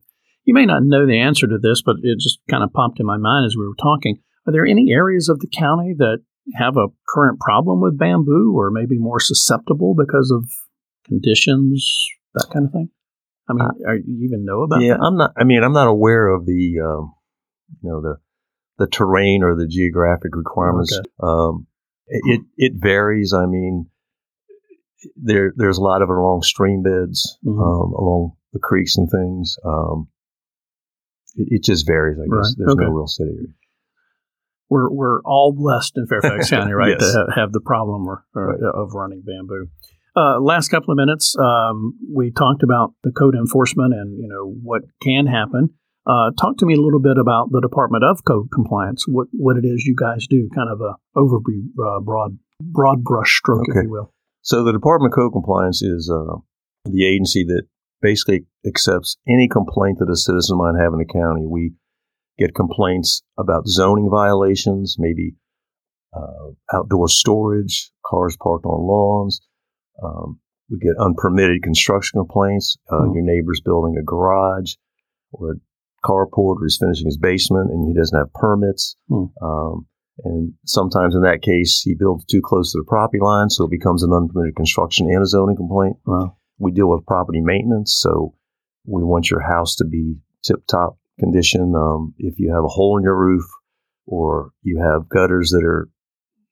You 0.45 0.53
may 0.53 0.65
not 0.65 0.83
know 0.83 1.05
the 1.07 1.19
answer 1.19 1.47
to 1.47 1.57
this, 1.57 1.81
but 1.81 1.97
it 2.03 2.19
just 2.19 2.39
kind 2.49 2.63
of 2.63 2.71
popped 2.73 2.99
in 2.99 3.05
my 3.05 3.17
mind 3.17 3.45
as 3.45 3.55
we 3.57 3.65
were 3.65 3.75
talking. 3.81 4.17
Are 4.47 4.53
there 4.53 4.65
any 4.65 4.91
areas 4.91 5.27
of 5.27 5.39
the 5.39 5.47
county 5.47 5.95
that 5.97 6.19
have 6.53 6.77
a 6.77 6.87
current 7.09 7.39
problem 7.39 7.81
with 7.81 7.97
bamboo 7.97 8.53
or 8.55 8.69
maybe 8.69 8.97
more 8.99 9.19
susceptible 9.19 9.95
because 9.95 10.31
of 10.31 10.47
conditions, 11.05 12.07
that 12.35 12.47
kind 12.53 12.67
of 12.67 12.71
thing? 12.71 12.89
I 13.49 13.53
mean, 13.53 13.61
uh, 13.61 13.89
are, 13.89 13.95
you 13.95 14.25
even 14.25 14.45
know 14.45 14.61
about? 14.61 14.81
Yeah, 14.81 14.97
that? 14.97 15.03
I'm 15.03 15.17
not. 15.17 15.33
I 15.37 15.43
mean, 15.43 15.63
I'm 15.63 15.73
not 15.73 15.87
aware 15.87 16.27
of 16.27 16.45
the, 16.45 16.79
um, 16.83 17.13
you 17.81 17.89
know, 17.89 18.01
the 18.01 18.17
the 18.77 18.87
terrain 18.87 19.43
or 19.43 19.55
the 19.55 19.67
geographic 19.67 20.35
requirements. 20.35 20.97
Okay. 20.97 21.09
Um, 21.21 21.67
it 22.07 22.41
it 22.57 22.73
varies. 22.75 23.33
I 23.33 23.45
mean, 23.45 23.87
there 25.15 25.53
there's 25.55 25.77
a 25.77 25.83
lot 25.83 26.01
of 26.01 26.09
it 26.09 26.13
along 26.13 26.43
stream 26.43 26.83
beds, 26.83 27.37
mm-hmm. 27.45 27.59
um, 27.59 27.93
along 27.93 28.31
the 28.53 28.59
creeks 28.59 28.97
and 28.97 29.09
things. 29.09 29.57
Um, 29.65 30.07
it, 31.35 31.47
it, 31.51 31.63
just 31.63 31.85
varies. 31.85 32.17
I 32.19 32.23
guess 32.23 32.31
right. 32.31 32.55
there's 32.57 32.71
okay. 32.71 32.85
no 32.85 32.91
real 32.91 33.07
city 33.07 33.31
area. 33.31 33.53
We're 34.69 34.91
we're 34.91 35.21
all 35.23 35.53
blessed 35.55 35.93
in 35.97 36.07
Fairfax 36.07 36.49
County, 36.51 36.73
right, 36.73 36.95
yes. 36.99 37.13
to 37.13 37.17
ha- 37.17 37.41
have 37.41 37.51
the 37.51 37.61
problem 37.61 38.07
or, 38.07 38.25
or, 38.33 38.47
right. 38.47 38.59
of 38.73 38.93
running 38.93 39.21
bamboo. 39.25 39.67
Uh, 40.17 40.39
last 40.39 40.69
couple 40.69 40.91
of 40.91 40.97
minutes, 40.97 41.35
um, 41.37 41.93
we 42.13 42.31
talked 42.31 42.63
about 42.63 42.93
the 43.03 43.11
code 43.11 43.35
enforcement 43.35 43.93
and 43.93 44.17
you 44.17 44.27
know 44.27 44.49
what 44.63 44.83
can 45.01 45.27
happen. 45.27 45.69
Uh, 46.07 46.29
talk 46.39 46.57
to 46.57 46.65
me 46.65 46.75
a 46.75 46.81
little 46.81 47.01
bit 47.01 47.17
about 47.17 47.51
the 47.51 47.59
Department 47.59 48.03
of 48.03 48.23
Code 48.25 48.47
Compliance. 48.53 49.05
What 49.07 49.27
what 49.33 49.57
it 49.57 49.65
is 49.65 49.83
you 49.85 49.95
guys 49.99 50.25
do, 50.27 50.49
kind 50.55 50.69
of 50.69 50.79
a 50.79 50.95
overview, 51.17 51.67
uh, 51.83 51.99
broad 51.99 52.37
broad 52.61 53.03
brush 53.03 53.37
stroke, 53.37 53.67
okay. 53.69 53.79
if 53.79 53.83
you 53.83 53.89
will. 53.89 54.13
So 54.45 54.63
the 54.63 54.71
Department 54.71 55.11
of 55.11 55.15
Code 55.15 55.33
Compliance 55.33 55.81
is 55.81 56.07
uh, 56.07 56.37
the 56.85 57.07
agency 57.07 57.43
that 57.45 57.63
basically 57.99 58.45
accepts 58.63 59.17
any 59.27 59.47
complaint 59.47 59.97
that 59.97 60.11
a 60.11 60.15
citizen 60.15 60.59
might 60.59 60.79
have 60.79 60.93
in 60.93 60.99
the 60.99 61.11
county. 61.11 61.47
We 61.47 61.73
get 62.37 62.53
complaints 62.53 63.23
about 63.39 63.67
zoning 63.67 64.07
violations, 64.07 64.97
maybe 64.99 65.33
uh, 66.15 66.53
outdoor 66.71 67.09
storage, 67.09 67.89
cars 68.05 68.37
parked 68.39 68.65
on 68.65 68.87
lawns, 68.87 69.41
um, 70.03 70.39
we 70.69 70.77
get 70.77 70.93
unpermitted 70.99 71.63
construction 71.63 72.19
complaints. 72.19 72.77
Uh, 72.87 72.97
mm-hmm. 72.97 73.15
Your 73.15 73.23
neighbor's 73.23 73.61
building 73.65 73.97
a 73.99 74.03
garage 74.03 74.73
or 75.31 75.53
a 75.53 75.55
carport, 76.07 76.57
or 76.57 76.65
he's 76.65 76.77
finishing 76.77 77.07
his 77.07 77.17
basement 77.17 77.71
and 77.71 77.87
he 77.87 77.99
doesn't 77.99 78.17
have 78.17 78.31
permits. 78.33 78.95
Mm-hmm. 79.09 79.43
Um, 79.43 79.87
and 80.23 80.53
sometimes 80.65 81.15
in 81.15 81.21
that 81.21 81.41
case, 81.41 81.81
he 81.81 81.93
builds 81.93 82.25
too 82.25 82.41
close 82.43 82.71
to 82.71 82.79
the 82.79 82.85
property 82.87 83.19
line, 83.21 83.49
so 83.49 83.65
it 83.65 83.71
becomes 83.71 84.03
an 84.03 84.13
unpermitted 84.13 84.55
construction 84.55 85.07
and 85.09 85.21
a 85.21 85.25
zoning 85.25 85.57
complaint. 85.57 85.97
Wow. 86.05 86.37
We 86.57 86.71
deal 86.71 86.89
with 86.89 87.05
property 87.05 87.41
maintenance, 87.41 87.97
so 87.99 88.33
we 88.85 89.03
want 89.03 89.29
your 89.29 89.41
house 89.41 89.75
to 89.77 89.85
be 89.85 90.15
tip 90.43 90.65
top 90.67 90.97
condition. 91.19 91.73
Um, 91.75 92.13
if 92.17 92.39
you 92.39 92.53
have 92.53 92.63
a 92.63 92.69
hole 92.69 92.97
in 92.97 93.03
your 93.03 93.17
roof 93.17 93.43
or 94.05 94.51
you 94.61 94.81
have 94.81 95.09
gutters 95.09 95.49
that 95.49 95.65
are 95.65 95.89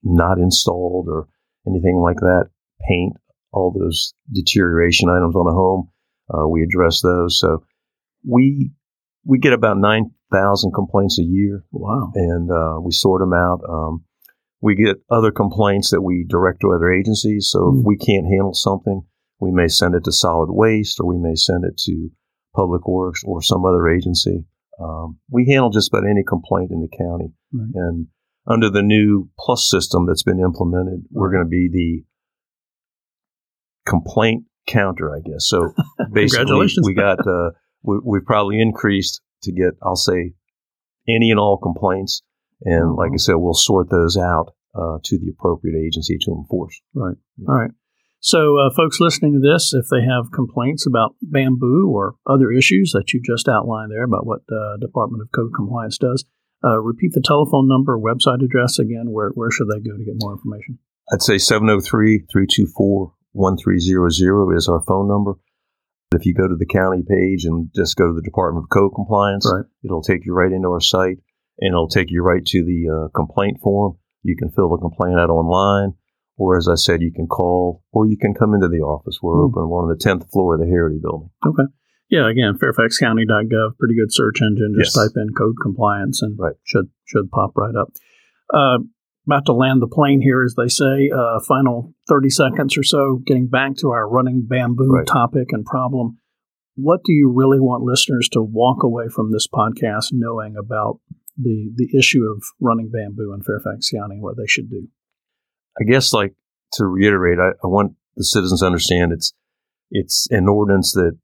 not 0.04 0.40
installed 0.40 1.08
or 1.08 1.28
anything 1.68 1.98
like 1.98 2.18
that, 2.18 2.50
paint, 2.88 3.14
all 3.54 3.72
those 3.72 4.14
deterioration 4.32 5.10
items 5.10 5.36
on 5.36 5.48
a 5.48 5.56
home. 5.56 5.90
Uh, 6.34 6.48
we 6.48 6.64
address 6.64 7.02
those. 7.02 7.40
So 7.40 7.64
we 8.28 8.72
we 9.26 9.38
get 9.40 9.54
about 9.54 9.78
nine 9.78 10.12
thousand 10.34 10.74
complaints 10.74 11.20
a 11.20 11.24
year. 11.24 11.64
Wow! 11.72 12.12
And 12.16 12.50
uh, 12.50 12.82
we 12.82 12.92
sort 12.92 13.22
them 13.22 13.34
out. 13.34 13.62
Um, 13.68 14.04
we 14.62 14.76
get 14.76 14.98
other 15.12 15.32
complaints 15.32 15.92
that 15.92 16.02
we 16.02 16.26
direct 16.28 16.62
to 16.62 16.72
other 16.72 16.92
agencies. 16.92 17.50
So 17.52 17.60
mm. 17.60 17.80
if 17.80 17.84
hmm. 17.84 17.88
we 17.88 17.98
can't 17.98 18.26
handle 18.26 18.54
something, 18.54 19.02
we 19.40 19.52
may 19.52 19.68
send 19.68 19.94
it 19.94 20.06
to 20.06 20.12
solid 20.12 20.50
waste, 20.52 21.00
or 21.00 21.06
we 21.06 21.18
may 21.18 21.36
send 21.36 21.66
it 21.66 21.78
to 21.86 22.10
public 22.56 22.88
works 22.88 23.22
or 23.26 23.42
some 23.42 23.66
other 23.66 23.90
agency. 23.90 24.46
Um, 24.82 25.20
we 25.30 25.48
handle 25.50 25.70
just 25.70 25.90
about 25.90 26.08
any 26.10 26.24
complaint 26.28 26.72
in 26.72 26.82
the 26.82 26.88
county. 26.98 27.34
Right. 27.52 27.70
And 27.76 28.08
under 28.48 28.70
the 28.70 28.82
new 28.82 29.30
plus 29.40 29.70
system 29.70 30.06
that's 30.08 30.24
been 30.24 30.40
implemented, 30.40 31.02
right. 31.02 31.12
we're 31.12 31.32
going 31.32 31.46
to 31.46 31.50
be 31.50 31.70
the 31.72 32.04
complaint 33.90 34.46
counter, 34.68 35.16
I 35.16 35.20
guess. 35.20 35.48
So 35.48 35.74
basically, 36.12 36.68
we 36.84 36.94
got 36.94 37.20
uh, 37.20 37.52
we, 37.84 38.00
we've 38.04 38.26
probably 38.26 38.62
increased 38.62 39.22
to 39.44 39.52
get, 39.52 39.74
I'll 39.82 39.96
say, 39.96 40.34
any 41.08 41.32
and 41.32 41.40
all 41.40 41.58
complaints, 41.58 42.22
and 42.64 42.84
mm-hmm. 42.84 43.00
like 43.00 43.12
I 43.14 43.18
said, 43.18 43.36
we'll 43.36 43.54
sort 43.54 43.90
those 43.90 44.18
out 44.18 44.54
uh, 44.76 44.98
to 45.04 45.20
the 45.20 45.30
appropriate 45.30 45.80
agency 45.80 46.18
to 46.22 46.32
enforce. 46.32 46.80
Right. 46.94 47.16
Yeah. 47.38 47.46
All 47.50 47.56
right. 47.56 47.72
So, 48.20 48.58
uh, 48.58 48.70
folks 48.74 49.02
listening 49.02 49.34
to 49.34 49.40
this, 49.40 49.74
if 49.74 49.88
they 49.92 50.02
have 50.02 50.32
complaints 50.32 50.88
about 50.88 51.16
bamboo 51.22 51.92
or 51.94 52.16
other 52.26 52.54
issues 52.54 52.92
that 52.94 53.12
you 53.12 53.22
just 53.22 53.50
outlined 53.50 53.92
there 53.92 54.04
about 54.04 54.26
what 54.26 54.40
uh, 54.50 54.78
Department 54.80 55.22
of 55.22 55.30
Code 55.36 55.52
Compliance 55.54 55.98
does, 55.98 56.24
uh, 56.64 56.80
repeat 56.80 57.12
the 57.14 57.22
telephone 57.24 57.68
number, 57.68 58.00
website 58.00 58.42
address 58.42 58.80
again. 58.80 59.12
Where, 59.12 59.32
where 59.32 59.52
should 59.52 59.68
they 59.68 59.82
go 59.82 59.98
to 59.98 60.06
get 60.06 60.16
more 60.22 60.32
information? 60.32 60.80
I'd 61.12 61.22
say 61.22 61.38
703 61.38 62.20
324 62.32 63.14
1300 63.34 64.56
is 64.56 64.70
our 64.70 64.82
phone 64.88 65.10
number. 65.10 65.34
If 66.14 66.26
you 66.26 66.34
go 66.34 66.48
to 66.48 66.56
the 66.56 66.66
county 66.66 67.04
page 67.08 67.46
and 67.46 67.70
just 67.76 67.96
go 67.96 68.08
to 68.08 68.14
the 68.14 68.22
Department 68.22 68.66
of 68.66 68.70
Code 68.70 68.92
Compliance, 68.96 69.50
right. 69.52 69.66
it'll 69.84 70.04
take 70.04 70.26
you 70.26 70.34
right 70.34 70.52
into 70.52 70.70
our 70.70 70.82
site 70.82 71.18
and 71.60 71.74
it'll 71.74 71.88
take 71.88 72.12
you 72.12 72.22
right 72.24 72.46
to 72.46 72.64
the 72.64 72.90
uh, 72.90 73.08
complaint 73.16 73.60
form. 73.62 73.98
You 74.24 74.36
can 74.36 74.50
fill 74.52 74.70
the 74.70 74.78
complaint 74.78 75.20
out 75.20 75.30
online, 75.30 75.94
or 76.38 76.58
as 76.58 76.68
I 76.68 76.76
said, 76.76 77.02
you 77.02 77.12
can 77.12 77.28
call 77.28 77.84
or 77.92 78.08
you 78.08 78.18
can 78.18 78.34
come 78.34 78.54
into 78.54 78.70
the 78.70 78.80
office. 78.80 79.20
We're 79.22 79.36
mm. 79.36 79.50
open. 79.50 79.70
We're 79.70 79.84
on 79.84 79.90
the 79.90 80.04
10th 80.04 80.32
floor 80.32 80.56
of 80.56 80.62
the 80.62 80.66
Herrity 80.66 81.02
building. 81.02 81.30
Okay. 81.46 81.64
Yeah, 82.10 82.30
again, 82.30 82.60
fairfaxcounty.gov, 82.62 83.78
pretty 83.80 83.96
good 83.96 84.14
search 84.14 84.42
engine. 84.42 84.76
Just 84.78 84.96
yes. 84.96 85.08
type 85.08 85.16
in 85.16 85.34
code 85.34 85.56
compliance 85.62 86.22
and 86.22 86.38
right. 86.38 86.56
should 86.64 86.90
should 87.06 87.32
pop 87.32 87.54
right 87.56 87.76
up. 87.76 87.90
Uh, 88.54 88.80
about 89.26 89.46
to 89.46 89.54
land 89.54 89.82
the 89.82 89.88
plane 89.88 90.22
here, 90.22 90.44
as 90.44 90.56
they 90.56 90.68
say. 90.68 91.10
Uh, 91.16 91.40
final 91.48 91.94
30 92.10 92.30
seconds 92.30 92.78
or 92.78 92.84
so, 92.84 93.22
getting 93.26 93.48
back 93.48 93.76
to 93.78 93.90
our 93.90 94.10
running 94.10 94.46
bamboo 94.48 94.92
right. 94.92 95.08
topic 95.08 95.48
and 95.52 95.66
problem. 95.66 96.18
What 96.76 97.02
do 97.04 97.14
you 97.14 97.32
really 97.34 97.60
want 97.60 97.84
listeners 97.84 98.28
to 98.34 98.42
walk 98.42 98.84
away 98.84 99.06
from 99.08 99.32
this 99.32 99.48
podcast 99.48 100.10
knowing 100.12 100.56
about 100.58 101.00
the 101.38 101.72
the 101.76 101.98
issue 101.98 102.24
of 102.24 102.44
running 102.60 102.92
bamboo 102.92 103.34
in 103.34 103.42
Fairfax 103.42 103.90
County 103.90 104.16
and 104.16 104.24
what 104.24 104.38
they 104.38 104.48
should 104.48 104.70
do. 104.70 104.88
I 105.80 105.84
guess, 105.90 106.14
like 106.14 106.34
to 106.74 106.86
reiterate, 106.86 107.40
I, 107.40 107.50
I 107.64 107.68
want 107.68 107.94
the 108.16 108.24
citizens 108.24 108.60
to 108.60 108.66
understand 108.66 109.12
it's 109.12 109.34
it's 109.92 110.28
an 110.32 110.48
ordinance 110.48 110.92
that 110.94 111.18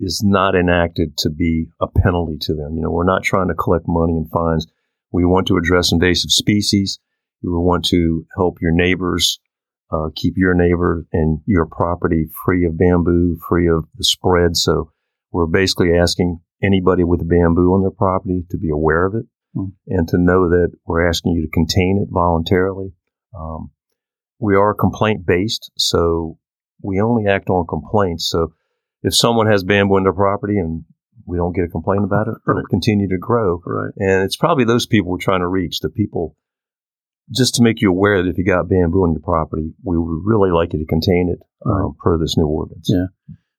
is 0.00 0.22
not 0.24 0.54
enacted 0.54 1.16
to 1.18 1.30
be 1.30 1.66
a 1.80 1.86
penalty 1.88 2.36
to 2.40 2.54
them. 2.54 2.76
You 2.76 2.82
know, 2.82 2.90
we're 2.90 3.04
not 3.04 3.24
trying 3.24 3.48
to 3.48 3.54
collect 3.54 3.86
money 3.88 4.12
and 4.12 4.30
fines. 4.30 4.66
We 5.10 5.24
want 5.24 5.48
to 5.48 5.56
address 5.56 5.92
invasive 5.92 6.30
species. 6.30 7.00
We 7.42 7.50
want 7.50 7.84
to 7.86 8.26
help 8.36 8.58
your 8.60 8.72
neighbors 8.72 9.40
uh, 9.90 10.08
keep 10.14 10.34
your 10.36 10.54
neighbor 10.54 11.06
and 11.12 11.40
your 11.46 11.66
property 11.66 12.26
free 12.44 12.66
of 12.66 12.76
bamboo, 12.76 13.38
free 13.48 13.68
of 13.68 13.84
the 13.96 14.04
spread. 14.04 14.56
So 14.56 14.92
we're 15.32 15.46
basically 15.46 15.96
asking 15.96 16.40
anybody 16.62 17.04
with 17.04 17.28
bamboo 17.28 17.72
on 17.72 17.82
their 17.82 17.90
property 17.90 18.44
to 18.50 18.58
be 18.58 18.70
aware 18.70 19.06
of 19.06 19.14
it 19.14 19.26
mm. 19.56 19.72
and 19.86 20.08
to 20.08 20.18
know 20.18 20.48
that 20.50 20.72
we're 20.84 21.08
asking 21.08 21.32
you 21.32 21.42
to 21.42 21.50
contain 21.52 21.98
it 22.02 22.12
voluntarily. 22.12 22.92
Um, 23.38 23.70
we 24.38 24.56
are 24.56 24.74
complaint 24.74 25.26
based, 25.26 25.70
so 25.76 26.38
we 26.82 27.00
only 27.00 27.26
act 27.26 27.48
on 27.48 27.66
complaints. 27.66 28.28
So 28.28 28.52
if 29.02 29.14
someone 29.14 29.46
has 29.46 29.64
bamboo 29.64 29.96
on 29.96 30.04
their 30.04 30.12
property 30.12 30.58
and 30.58 30.84
we 31.26 31.36
don't 31.36 31.54
get 31.54 31.64
a 31.64 31.68
complaint 31.68 32.04
about 32.04 32.28
it, 32.28 32.34
right. 32.46 32.58
it'll 32.58 32.68
continue 32.68 33.08
to 33.08 33.18
grow. 33.18 33.60
Right. 33.64 33.92
And 33.96 34.22
it's 34.24 34.36
probably 34.36 34.64
those 34.64 34.86
people 34.86 35.10
we're 35.10 35.18
trying 35.18 35.40
to 35.40 35.48
reach, 35.48 35.80
the 35.80 35.90
people 35.90 36.36
just 37.34 37.54
to 37.56 37.62
make 37.62 37.80
you 37.80 37.90
aware 37.90 38.22
that 38.22 38.28
if 38.28 38.38
you 38.38 38.44
got 38.44 38.68
bamboo 38.68 39.02
on 39.02 39.12
your 39.12 39.20
property, 39.20 39.72
we 39.84 39.98
would 39.98 40.22
really 40.24 40.50
like 40.50 40.72
you 40.72 40.78
to 40.78 40.86
contain 40.86 41.28
it 41.32 41.38
right. 41.64 41.84
um, 41.84 41.96
per 42.00 42.18
this 42.18 42.36
new 42.36 42.46
ordinance. 42.46 42.88
Yeah. 42.90 43.06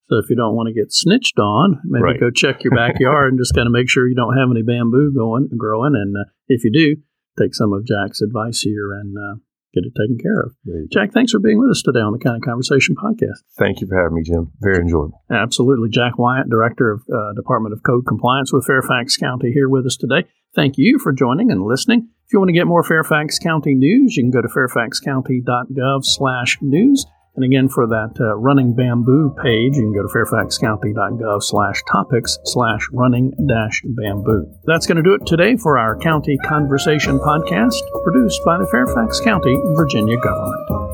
So 0.09 0.17
if 0.17 0.29
you 0.29 0.35
don't 0.35 0.55
want 0.55 0.67
to 0.67 0.73
get 0.73 0.91
snitched 0.91 1.37
on, 1.37 1.81
maybe 1.85 2.03
right. 2.03 2.19
go 2.19 2.31
check 2.31 2.63
your 2.63 2.75
backyard 2.75 3.31
and 3.31 3.39
just 3.39 3.53
kind 3.53 3.67
of 3.67 3.71
make 3.71 3.87
sure 3.87 4.07
you 4.07 4.15
don't 4.15 4.35
have 4.35 4.49
any 4.49 4.63
bamboo 4.63 5.13
going 5.13 5.49
growing. 5.55 5.93
And 5.93 6.15
uh, 6.17 6.29
if 6.47 6.63
you 6.63 6.71
do, 6.71 6.95
take 7.37 7.53
some 7.53 7.73
of 7.73 7.85
Jack's 7.85 8.21
advice 8.21 8.61
here 8.61 8.91
and 8.91 9.15
uh, 9.15 9.35
get 9.73 9.83
it 9.85 9.93
taken 9.97 10.17
care 10.17 10.41
of. 10.41 10.55
Jack, 10.91 11.11
thanks 11.13 11.31
for 11.31 11.39
being 11.39 11.59
with 11.59 11.69
us 11.69 11.81
today 11.81 11.99
on 11.99 12.13
the 12.13 12.19
County 12.19 12.39
Conversation 12.39 12.95
podcast. 12.95 13.39
Thank 13.57 13.81
you 13.81 13.87
for 13.87 13.95
having 13.95 14.15
me, 14.15 14.23
Jim. 14.23 14.51
Very 14.59 14.81
enjoyable. 14.81 15.23
Absolutely. 15.29 15.89
Jack 15.89 16.13
Weyant, 16.17 16.49
Director 16.49 16.91
of 16.91 17.01
uh, 17.13 17.33
Department 17.35 17.73
of 17.73 17.83
Code 17.83 18.05
Compliance 18.07 18.51
with 18.51 18.65
Fairfax 18.65 19.17
County, 19.17 19.51
here 19.51 19.69
with 19.69 19.85
us 19.85 19.97
today. 19.97 20.27
Thank 20.55 20.77
you 20.77 20.97
for 20.97 21.13
joining 21.13 21.51
and 21.51 21.61
listening. 21.63 22.09
If 22.25 22.33
you 22.33 22.39
want 22.39 22.49
to 22.49 22.53
get 22.53 22.67
more 22.67 22.83
Fairfax 22.83 23.39
County 23.39 23.75
news, 23.75 24.15
you 24.15 24.23
can 24.23 24.31
go 24.31 24.41
to 24.41 24.47
fairfaxcounty.gov 24.47 26.05
slash 26.05 26.57
news. 26.61 27.05
And 27.39 27.45
again, 27.45 27.69
for 27.69 27.87
that 27.87 28.19
uh, 28.19 28.35
running 28.35 28.73
bamboo 28.73 29.33
page, 29.41 29.77
you 29.77 29.83
can 29.83 29.93
go 29.93 30.01
to 30.01 30.09
fairfaxcounty.gov 30.09 31.41
slash 31.41 31.81
topics 31.89 32.37
slash 32.43 32.81
running 32.91 33.31
dash 33.47 33.81
bamboo. 33.85 34.53
That's 34.65 34.85
going 34.85 34.97
to 34.97 35.03
do 35.03 35.13
it 35.13 35.25
today 35.25 35.55
for 35.55 35.77
our 35.77 35.97
County 35.99 36.37
Conversation 36.43 37.17
podcast, 37.17 37.79
produced 38.03 38.43
by 38.43 38.57
the 38.57 38.67
Fairfax 38.67 39.21
County, 39.21 39.57
Virginia 39.77 40.17
government. 40.17 40.88